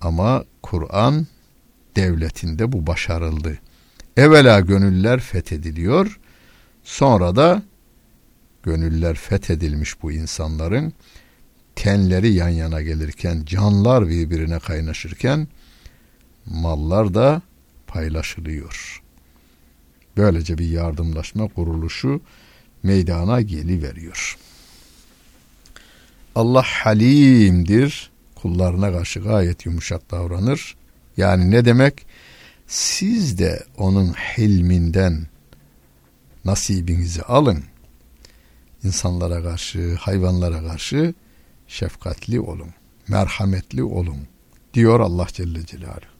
Ama 0.00 0.44
Kur'an 0.62 1.26
devletinde 1.96 2.72
bu 2.72 2.86
başarıldı. 2.86 3.58
Evvela 4.16 4.60
gönüller 4.60 5.20
fethediliyor, 5.20 6.20
sonra 6.84 7.36
da 7.36 7.62
gönüller 8.62 9.14
fethedilmiş 9.14 10.02
bu 10.02 10.12
insanların 10.12 10.92
tenleri 11.76 12.32
yan 12.32 12.48
yana 12.48 12.82
gelirken, 12.82 13.42
canlar 13.44 14.08
birbirine 14.08 14.58
kaynaşırken 14.58 15.48
mallar 16.46 17.14
da 17.14 17.42
paylaşılıyor. 17.86 19.02
Böylece 20.16 20.58
bir 20.58 20.68
yardımlaşma 20.68 21.48
kuruluşu 21.48 22.20
meydana 22.82 23.40
geliveriyor. 23.40 24.36
Allah 26.38 26.62
halimdir. 26.62 28.10
Kullarına 28.34 28.92
karşı 28.92 29.20
gayet 29.20 29.66
yumuşak 29.66 30.10
davranır. 30.10 30.76
Yani 31.16 31.50
ne 31.50 31.64
demek? 31.64 32.06
Siz 32.66 33.38
de 33.38 33.64
onun 33.76 34.12
hilminden 34.12 35.26
nasibinizi 36.44 37.22
alın. 37.22 37.64
İnsanlara 38.84 39.42
karşı, 39.42 39.94
hayvanlara 40.00 40.68
karşı 40.68 41.14
şefkatli 41.68 42.40
olun, 42.40 42.70
merhametli 43.08 43.82
olun 43.82 44.18
diyor 44.74 45.00
Allah 45.00 45.26
Celle 45.32 45.66
Celaluhu. 45.66 46.18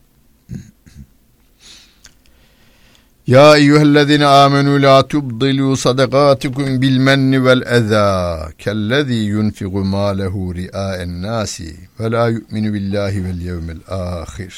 يا 3.29 3.53
أيها 3.53 3.81
الذين 3.81 4.23
آمنوا 4.23 4.77
لا 4.79 5.01
تبضلوا 5.01 5.75
صدقاتكم 5.75 6.79
بالمن 6.79 7.37
والأذى 7.37 8.53
كالذي 8.57 9.27
ينفق 9.27 9.73
ماله 9.73 10.53
رئاء 10.53 11.03
الناس 11.03 11.63
ولا 11.99 12.25
يؤمن 12.25 12.71
بالله 12.71 13.21
واليوم 13.21 13.69
الآخر. 13.69 14.53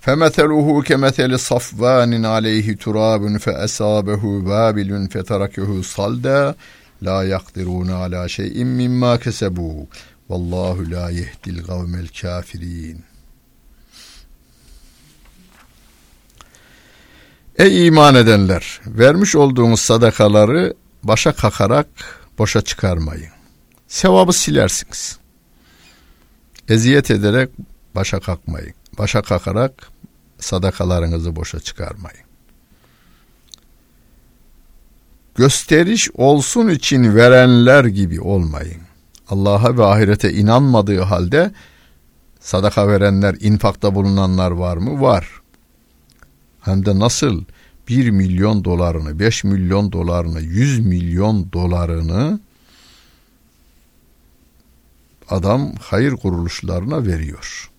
فمثله 0.00 0.82
كمثل 0.82 1.38
صفوان 1.38 2.26
عليه 2.26 2.76
تراب 2.76 3.36
فأصابه 3.36 4.40
بابل 4.40 5.08
فتركه 5.10 5.82
صلدا 5.82 6.54
لا 7.02 7.22
يقدرون 7.22 7.90
على 7.90 8.28
شيء 8.28 8.64
مما 8.64 9.16
كسبوا. 9.16 9.84
والله 10.28 10.82
لا 10.82 11.08
يهدي 11.08 11.60
القوم 11.60 11.94
الكافرين. 11.94 13.13
Ey 17.58 17.86
iman 17.86 18.14
edenler! 18.14 18.80
Vermiş 18.86 19.36
olduğunuz 19.36 19.80
sadakaları 19.80 20.74
başa 21.02 21.32
kakarak 21.32 21.86
boşa 22.38 22.60
çıkarmayın. 22.60 23.30
Sevabı 23.88 24.32
silersiniz. 24.32 25.18
Eziyet 26.68 27.10
ederek 27.10 27.50
başa 27.94 28.20
kalkmayın. 28.20 28.74
Başa 28.98 29.22
kakarak 29.22 29.72
sadakalarınızı 30.38 31.36
boşa 31.36 31.60
çıkarmayın. 31.60 32.24
Gösteriş 35.34 36.10
olsun 36.14 36.68
için 36.68 37.16
verenler 37.16 37.84
gibi 37.84 38.20
olmayın. 38.20 38.80
Allah'a 39.28 39.76
ve 39.76 39.84
ahirete 39.84 40.32
inanmadığı 40.32 41.00
halde 41.00 41.52
sadaka 42.40 42.88
verenler, 42.88 43.36
infakta 43.40 43.94
bulunanlar 43.94 44.50
var 44.50 44.76
mı? 44.76 45.00
Var. 45.00 45.43
Hem 46.64 46.86
de 46.86 46.98
nasıl 46.98 47.44
1 47.88 48.10
milyon 48.10 48.64
dolarını, 48.64 49.18
5 49.18 49.44
milyon 49.44 49.92
dolarını, 49.92 50.40
100 50.40 50.86
milyon 50.86 51.52
dolarını 51.52 52.40
adam 55.28 55.72
hayır 55.80 56.12
kuruluşlarına 56.12 57.06
veriyor. 57.06 57.70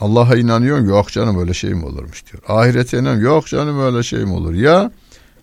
Allah'a 0.00 0.36
inanıyor 0.36 0.80
yok 0.80 1.12
canım 1.12 1.38
öyle 1.38 1.54
şey 1.54 1.74
mi 1.74 1.84
olurmuş 1.84 2.26
diyor. 2.26 2.42
Ahirete 2.48 2.98
inanıyor 2.98 3.32
yok 3.32 3.46
canım 3.46 3.80
öyle 3.80 4.02
şey 4.02 4.24
mi 4.24 4.32
olur 4.32 4.54
ya 4.54 4.90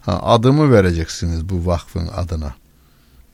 ha, 0.01 0.19
adımı 0.23 0.71
vereceksiniz 0.71 1.49
bu 1.49 1.65
vakfın 1.65 2.07
adına. 2.07 2.55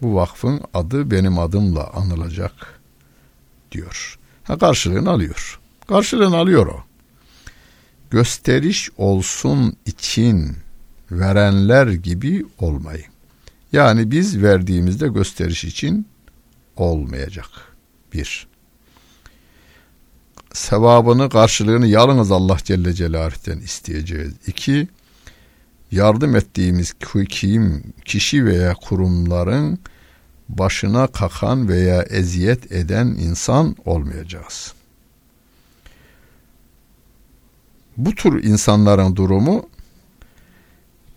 Bu 0.02 0.16
vakfın 0.16 0.62
adı 0.74 1.12
benim 1.12 1.40
adımla 1.40 1.90
anılacak 1.94 2.80
diyor. 3.72 4.20
Ha, 4.44 4.58
karşılığını 4.58 5.10
alıyor. 5.10 5.60
Karşılığını 5.88 6.38
alıyor 6.38 6.68
o 6.68 6.89
gösteriş 8.10 8.90
olsun 8.98 9.76
için 9.86 10.56
verenler 11.12 11.88
gibi 11.88 12.46
olmayın. 12.60 13.06
Yani 13.72 14.12
biz 14.12 14.42
verdiğimizde 14.42 15.08
gösteriş 15.08 15.64
için 15.64 16.08
olmayacak. 16.76 17.48
Bir. 18.14 18.48
Sevabını, 20.54 21.30
karşılığını 21.30 21.88
yalnız 21.88 22.32
Allah 22.32 22.58
Celle 22.64 22.94
Celaluhu'den 22.94 23.58
isteyeceğiz. 23.58 24.34
İki. 24.48 24.88
Yardım 25.92 26.36
ettiğimiz 26.36 26.94
kim, 27.30 27.94
kişi 28.06 28.46
veya 28.46 28.74
kurumların 28.74 29.80
başına 30.50 31.08
kakan 31.08 31.70
veya 31.70 32.02
eziyet 32.02 32.72
eden 32.72 33.08
insan 33.08 33.76
olmayacağız. 33.86 34.74
Bu 38.06 38.16
tür 38.16 38.44
insanların 38.44 39.16
durumu 39.16 39.70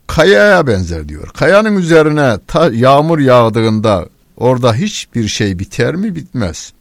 kayaya 0.07 0.67
benzer 0.67 1.09
diyor. 1.09 1.29
Kayanın 1.29 1.77
üzerine 1.77 2.39
ta, 2.47 2.71
yağmur 2.73 3.19
yağdığında 3.19 4.09
orada 4.37 4.75
hiçbir 4.75 5.29
şey 5.29 5.59
biter 5.59 5.95
mi? 5.95 6.15
Bitmez. 6.15 6.73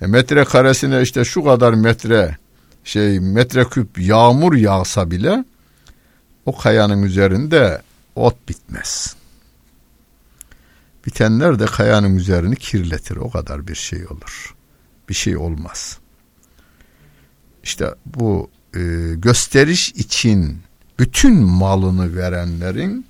E, 0.00 0.06
metre 0.06 0.44
karesine 0.44 1.02
işte 1.02 1.24
şu 1.24 1.44
kadar 1.44 1.72
metre 1.72 2.36
şey 2.84 3.20
metre 3.20 3.64
küp 3.64 3.98
yağmur 3.98 4.54
yağsa 4.54 5.10
bile 5.10 5.44
o 6.46 6.56
kayanın 6.56 7.02
üzerinde 7.02 7.82
ot 8.16 8.48
bitmez. 8.48 9.16
Bitenler 11.06 11.58
de 11.58 11.66
kayanın 11.66 12.16
üzerini 12.16 12.56
kirletir. 12.56 13.16
O 13.16 13.30
kadar 13.30 13.68
bir 13.68 13.74
şey 13.74 14.06
olur. 14.06 14.54
Bir 15.08 15.14
şey 15.14 15.36
olmaz. 15.36 15.98
İşte 17.68 17.94
bu 18.06 18.50
e, 18.74 18.80
gösteriş 19.14 19.88
için 19.90 20.58
bütün 20.98 21.34
malını 21.34 22.16
verenlerin 22.16 23.06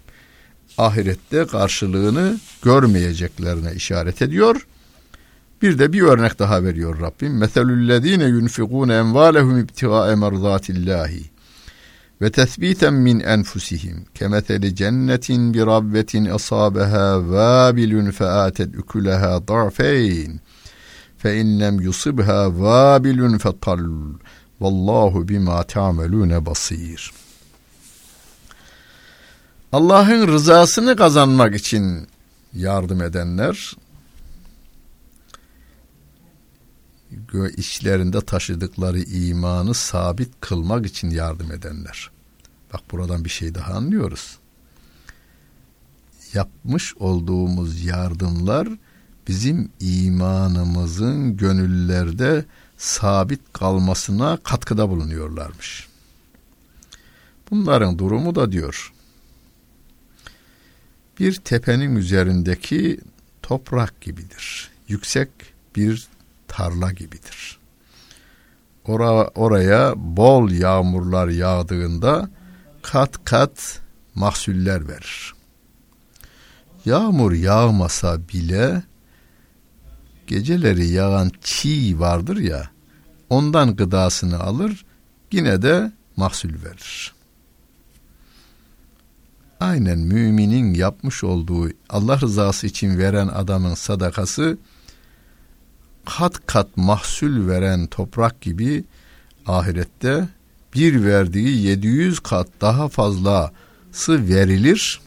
ahirette 0.78 1.46
karşılığını 1.46 2.38
görmeyeceklerine 2.62 3.72
işaret 3.72 4.22
ediyor. 4.22 4.66
Bir 5.62 5.78
de 5.78 5.92
bir 5.92 6.02
örnek 6.02 6.38
daha 6.38 6.64
veriyor 6.64 7.00
Rabbim. 7.00 7.38
Meselüllezine 7.38 8.24
yunfikune 8.24 8.94
envalehum 8.94 9.58
ibtigae 9.58 10.14
merzatillahi 10.14 11.22
ve 12.22 12.30
tesbiten 12.30 12.94
min 12.94 13.20
enfusihim 13.20 14.04
kemetheli 14.14 14.74
cennetin 14.74 15.54
bir 15.54 15.66
rabbetin 15.66 16.24
asabeha 16.24 17.30
vabilun 17.30 18.10
featet 18.10 18.78
ukulaha 18.78 19.48
darfeyn 19.48 20.40
fe 21.18 21.40
in 21.40 21.60
lem 21.60 21.80
yusibha 21.80 22.60
vabilun 22.60 23.38
fetal 23.38 23.78
vallahu 24.60 25.28
bima 25.28 25.62
ta'melune 25.64 26.46
basir 26.46 27.12
Allah'ın 29.72 30.28
rızasını 30.28 30.96
kazanmak 30.96 31.54
için 31.54 32.08
yardım 32.54 33.02
edenler 33.02 33.76
içlerinde 37.56 38.20
taşıdıkları 38.20 39.00
imanı 39.00 39.74
sabit 39.74 40.30
kılmak 40.40 40.86
için 40.86 41.10
yardım 41.10 41.52
edenler. 41.52 42.10
Bak 42.72 42.80
buradan 42.90 43.24
bir 43.24 43.30
şey 43.30 43.54
daha 43.54 43.74
anlıyoruz. 43.74 44.38
Yapmış 46.34 46.96
olduğumuz 46.96 47.84
yardımlar 47.84 48.68
bizim 49.28 49.70
imanımızın 49.80 51.36
gönüllerde 51.36 52.44
sabit 52.78 53.40
kalmasına 53.52 54.36
katkıda 54.36 54.88
bulunuyorlarmış. 54.88 55.88
Bunların 57.50 57.98
durumu 57.98 58.34
da 58.34 58.52
diyor. 58.52 58.92
Bir 61.18 61.34
tepenin 61.34 61.96
üzerindeki 61.96 63.00
toprak 63.42 64.00
gibidir. 64.00 64.70
Yüksek 64.88 65.28
bir 65.76 66.08
tarla 66.48 66.92
gibidir. 66.92 67.58
Ora, 68.84 69.28
oraya 69.28 69.94
bol 69.96 70.50
yağmurlar 70.50 71.28
yağdığında 71.28 72.30
kat 72.82 73.24
kat 73.24 73.80
mahsuller 74.14 74.88
verir. 74.88 75.34
Yağmur 76.84 77.32
yağmasa 77.32 78.28
bile 78.28 78.82
geceleri 80.28 80.86
yağan 80.86 81.30
çiğ 81.42 82.00
vardır 82.00 82.36
ya 82.36 82.70
ondan 83.30 83.76
gıdasını 83.76 84.40
alır 84.40 84.84
yine 85.32 85.62
de 85.62 85.92
mahsul 86.16 86.48
verir. 86.48 87.14
Aynen 89.60 89.98
müminin 89.98 90.74
yapmış 90.74 91.24
olduğu 91.24 91.68
Allah 91.88 92.20
rızası 92.20 92.66
için 92.66 92.98
veren 92.98 93.28
adamın 93.28 93.74
sadakası 93.74 94.58
kat 96.04 96.46
kat 96.46 96.76
mahsul 96.76 97.48
veren 97.48 97.86
toprak 97.86 98.40
gibi 98.40 98.84
ahirette 99.46 100.28
bir 100.74 101.04
verdiği 101.04 101.66
700 101.66 102.20
kat 102.20 102.48
daha 102.60 102.88
fazlası 102.88 104.28
verilir. 104.28 105.00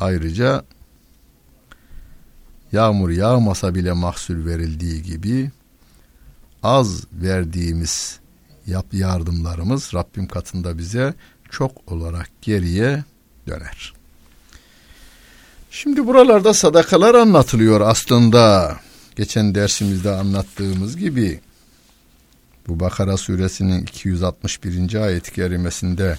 Ayrıca 0.00 0.64
yağmur 2.74 3.10
yağmasa 3.10 3.74
bile 3.74 3.92
mahsul 3.92 4.46
verildiği 4.46 5.02
gibi 5.02 5.50
az 6.62 7.04
verdiğimiz 7.12 8.18
yap 8.66 8.86
yardımlarımız 8.92 9.94
Rabbim 9.94 10.26
katında 10.26 10.78
bize 10.78 11.14
çok 11.50 11.92
olarak 11.92 12.30
geriye 12.42 13.04
döner. 13.46 13.94
Şimdi 15.70 16.06
buralarda 16.06 16.54
sadakalar 16.54 17.14
anlatılıyor 17.14 17.80
aslında 17.80 18.76
geçen 19.16 19.54
dersimizde 19.54 20.10
anlattığımız 20.10 20.96
gibi 20.96 21.40
bu 22.68 22.80
Bakara 22.80 23.16
suresinin 23.16 23.82
261. 23.82 24.94
ayet-i 24.94 25.32
kerimesinde 25.32 26.18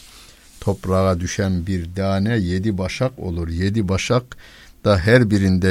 toprağa 0.62 1.20
düşen 1.20 1.68
bir 1.68 1.96
tane 1.96 2.38
yedi 2.38 2.78
başak 2.78 3.20
olur. 3.20 3.48
Yedi 3.48 3.88
başak 3.88 4.38
da 4.86 4.98
her 4.98 5.30
birinde 5.30 5.68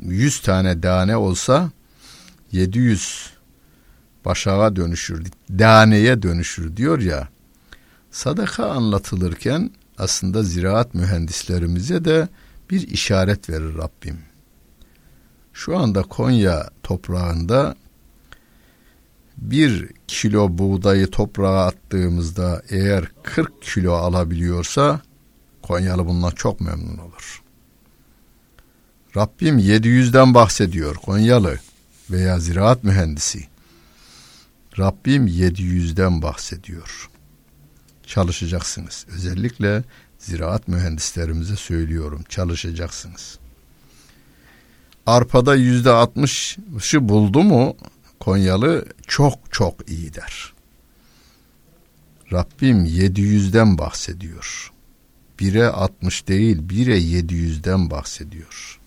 yüz 0.00 0.40
tane 0.40 0.82
tane 0.82 1.16
olsa 1.16 1.70
700 2.52 3.30
başağa 4.24 4.76
dönüşür, 4.76 5.26
daneye 5.50 6.22
dönüşür 6.22 6.76
diyor 6.76 7.00
ya. 7.00 7.28
Sadaka 8.10 8.70
anlatılırken 8.70 9.70
aslında 9.98 10.42
ziraat 10.42 10.94
mühendislerimize 10.94 12.04
de 12.04 12.28
bir 12.70 12.88
işaret 12.88 13.50
verir 13.50 13.78
Rabbim. 13.78 14.18
Şu 15.52 15.78
anda 15.78 16.02
Konya 16.02 16.70
toprağında 16.82 17.74
bir 19.36 19.90
kilo 20.06 20.58
buğdayı 20.58 21.06
toprağa 21.06 21.66
attığımızda 21.66 22.62
eğer 22.70 23.04
40 23.22 23.62
kilo 23.62 23.92
alabiliyorsa 23.92 25.00
Konyalı 25.62 26.06
bundan 26.06 26.30
çok 26.30 26.60
memnun 26.60 26.98
olur. 26.98 27.42
Rabbim 29.18 29.58
700'den 29.58 30.34
bahsediyor 30.34 30.94
Konyalı 30.94 31.58
veya 32.10 32.40
ziraat 32.40 32.84
mühendisi. 32.84 33.48
Rabbim 34.78 35.26
700'den 35.26 36.22
bahsediyor. 36.22 37.10
Çalışacaksınız. 38.06 39.06
Özellikle 39.14 39.84
ziraat 40.18 40.68
mühendislerimize 40.68 41.56
söylüyorum. 41.56 42.24
Çalışacaksınız 42.28 43.38
arpada 45.08 45.54
yüzde 45.54 45.90
altmışı 45.90 47.08
buldu 47.08 47.42
mu 47.42 47.76
Konyalı 48.20 48.86
çok 49.06 49.52
çok 49.52 49.90
iyi 49.90 50.14
der. 50.14 50.52
Rabbim 52.32 52.84
700'den 52.84 53.78
bahsediyor. 53.78 54.72
1'e 55.38 55.66
60 55.66 56.28
değil 56.28 56.58
1'e 56.58 56.98
700'den 56.98 57.90
bahsediyor. 57.90 58.77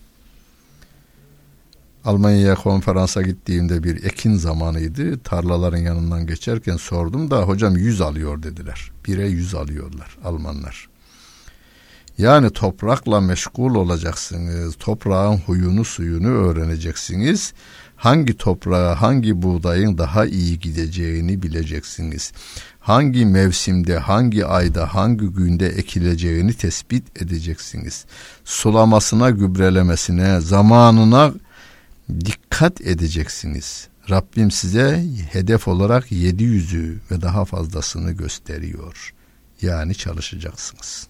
Almanya'ya 2.04 2.54
konferansa 2.54 3.22
gittiğimde 3.22 3.82
bir 3.82 4.04
ekin 4.04 4.34
zamanıydı. 4.34 5.18
Tarlaların 5.18 5.78
yanından 5.78 6.26
geçerken 6.26 6.76
sordum 6.76 7.30
da 7.30 7.42
hocam 7.42 7.76
100 7.76 8.00
alıyor 8.00 8.42
dediler. 8.42 8.90
1'e 9.04 9.26
100 9.26 9.54
alıyorlar 9.54 10.18
Almanlar. 10.24 10.88
Yani 12.18 12.50
toprakla 12.50 13.20
meşgul 13.20 13.74
olacaksınız. 13.74 14.74
Toprağın 14.78 15.36
huyunu 15.36 15.84
suyunu 15.84 16.28
öğreneceksiniz. 16.28 17.52
Hangi 17.96 18.36
toprağa 18.36 19.02
hangi 19.02 19.42
buğdayın 19.42 19.98
daha 19.98 20.26
iyi 20.26 20.58
gideceğini 20.58 21.42
bileceksiniz. 21.42 22.32
Hangi 22.80 23.26
mevsimde, 23.26 23.98
hangi 23.98 24.46
ayda, 24.46 24.94
hangi 24.94 25.26
günde 25.26 25.66
ekileceğini 25.66 26.54
tespit 26.54 27.22
edeceksiniz. 27.22 28.04
Sulamasına, 28.44 29.30
gübrelemesine, 29.30 30.40
zamanına 30.40 31.32
dikkat 32.10 32.80
edeceksiniz. 32.80 33.88
Rabbim 34.10 34.50
size 34.50 35.04
hedef 35.30 35.68
olarak 35.68 36.12
700'ü 36.12 36.96
ve 37.10 37.22
daha 37.22 37.44
fazlasını 37.44 38.12
gösteriyor. 38.12 39.14
Yani 39.62 39.94
çalışacaksınız. 39.94 41.06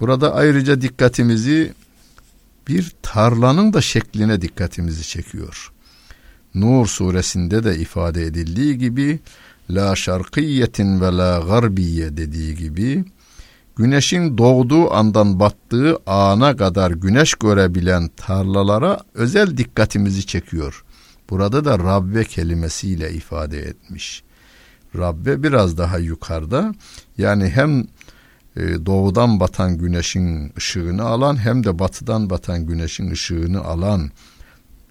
Burada 0.00 0.34
ayrıca 0.34 0.80
dikkatimizi 0.80 1.72
bir 2.68 2.92
tarlanın 3.02 3.72
da 3.72 3.80
şekline 3.80 4.42
dikkatimizi 4.42 5.02
çekiyor. 5.08 5.72
Nur 6.54 6.86
suresinde 6.86 7.64
de 7.64 7.78
ifade 7.78 8.26
edildiği 8.26 8.78
gibi 8.78 9.20
la 9.70 9.96
şarkiyetin 9.96 11.00
ve 11.00 11.06
la 11.06 11.40
garbiye 11.46 12.16
dediği 12.16 12.56
gibi 12.56 13.04
güneşin 13.80 14.38
doğduğu 14.38 14.94
andan 14.94 15.40
battığı 15.40 15.98
ana 16.06 16.56
kadar 16.56 16.90
güneş 16.90 17.34
görebilen 17.34 18.08
tarlalara 18.16 19.00
özel 19.14 19.56
dikkatimizi 19.56 20.26
çekiyor. 20.26 20.84
Burada 21.30 21.64
da 21.64 21.78
Rabbe 21.78 22.24
kelimesiyle 22.24 23.12
ifade 23.12 23.58
etmiş. 23.58 24.22
Rabbe 24.96 25.42
biraz 25.42 25.78
daha 25.78 25.98
yukarıda 25.98 26.74
yani 27.18 27.48
hem 27.48 27.80
e, 28.56 28.86
doğudan 28.86 29.40
batan 29.40 29.78
güneşin 29.78 30.52
ışığını 30.58 31.02
alan 31.02 31.36
hem 31.36 31.64
de 31.64 31.78
batıdan 31.78 32.30
batan 32.30 32.66
güneşin 32.66 33.10
ışığını 33.10 33.60
alan 33.60 34.10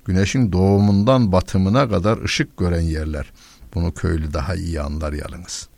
güneşin 0.05 0.51
doğumundan 0.51 1.31
batımına 1.31 1.89
kadar 1.89 2.23
ışık 2.23 2.57
gören 2.57 2.81
yerler. 2.81 3.31
Bunu 3.75 3.93
köylü 3.93 4.33
daha 4.33 4.55
iyi 4.55 4.81
anlar 4.81 5.13
yalnız. 5.13 5.69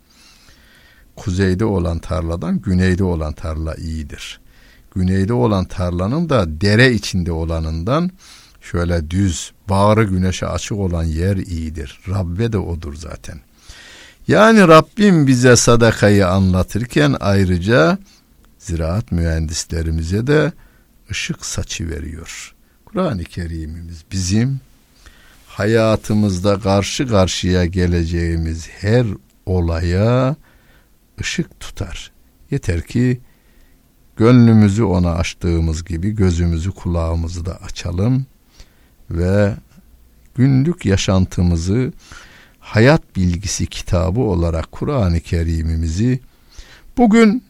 Kuzeyde 1.15 1.65
olan 1.65 1.99
tarladan 1.99 2.61
güneyde 2.61 3.03
olan 3.03 3.33
tarla 3.33 3.75
iyidir. 3.75 4.39
Güneyde 4.95 5.33
olan 5.33 5.65
tarlanın 5.65 6.29
da 6.29 6.61
dere 6.61 6.93
içinde 6.93 7.31
olanından 7.31 8.11
şöyle 8.61 9.11
düz, 9.11 9.51
bağrı 9.69 10.03
güneşe 10.03 10.47
açık 10.47 10.77
olan 10.77 11.03
yer 11.03 11.37
iyidir. 11.37 11.99
Rabbe 12.07 12.53
de 12.53 12.57
odur 12.57 12.95
zaten. 12.95 13.39
Yani 14.27 14.67
Rabbim 14.67 15.27
bize 15.27 15.55
sadakayı 15.55 16.27
anlatırken 16.27 17.15
ayrıca 17.19 17.97
ziraat 18.59 19.11
mühendislerimize 19.11 20.27
de 20.27 20.51
ışık 21.11 21.45
saçı 21.45 21.89
veriyor. 21.89 22.55
Kur'an-ı 22.85 23.23
Kerim'imiz 23.23 24.03
bizim 24.11 24.59
hayatımızda 25.47 26.59
karşı 26.59 27.07
karşıya 27.07 27.65
geleceğimiz 27.65 28.67
her 28.69 29.05
olaya 29.45 30.35
ışık 31.21 31.59
tutar. 31.59 32.11
Yeter 32.51 32.81
ki 32.81 33.21
gönlümüzü 34.15 34.83
ona 34.83 35.11
açtığımız 35.11 35.85
gibi 35.85 36.11
gözümüzü 36.11 36.71
kulağımızı 36.71 37.45
da 37.45 37.61
açalım 37.61 38.25
ve 39.09 39.55
günlük 40.35 40.85
yaşantımızı 40.85 41.93
hayat 42.59 43.15
bilgisi 43.15 43.65
kitabı 43.65 44.19
olarak 44.19 44.71
Kur'an-ı 44.71 45.19
Kerim'imizi 45.19 46.19
bugün 46.97 47.43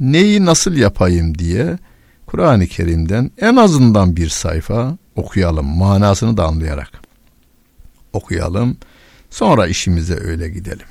neyi 0.00 0.44
nasıl 0.44 0.72
yapayım 0.72 1.38
diye 1.38 1.78
Kur'an-ı 2.26 2.66
Kerim'den 2.66 3.30
en 3.38 3.56
azından 3.56 4.16
bir 4.16 4.28
sayfa 4.28 4.96
okuyalım 5.16 5.66
manasını 5.66 6.36
da 6.36 6.44
anlayarak 6.44 6.90
okuyalım 8.12 8.76
sonra 9.30 9.66
işimize 9.66 10.14
öyle 10.14 10.48
gidelim 10.48 10.86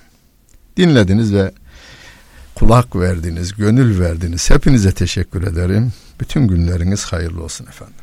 dinlediniz 0.77 1.33
ve 1.33 1.51
kulak 2.61 2.95
verdiniz 2.95 3.53
gönül 3.53 3.99
verdiniz. 3.99 4.49
Hepinize 4.49 4.91
teşekkür 4.91 5.43
ederim. 5.43 5.93
Bütün 6.19 6.47
günleriniz 6.47 7.05
hayırlı 7.05 7.43
olsun 7.43 7.67
efendim 7.67 8.00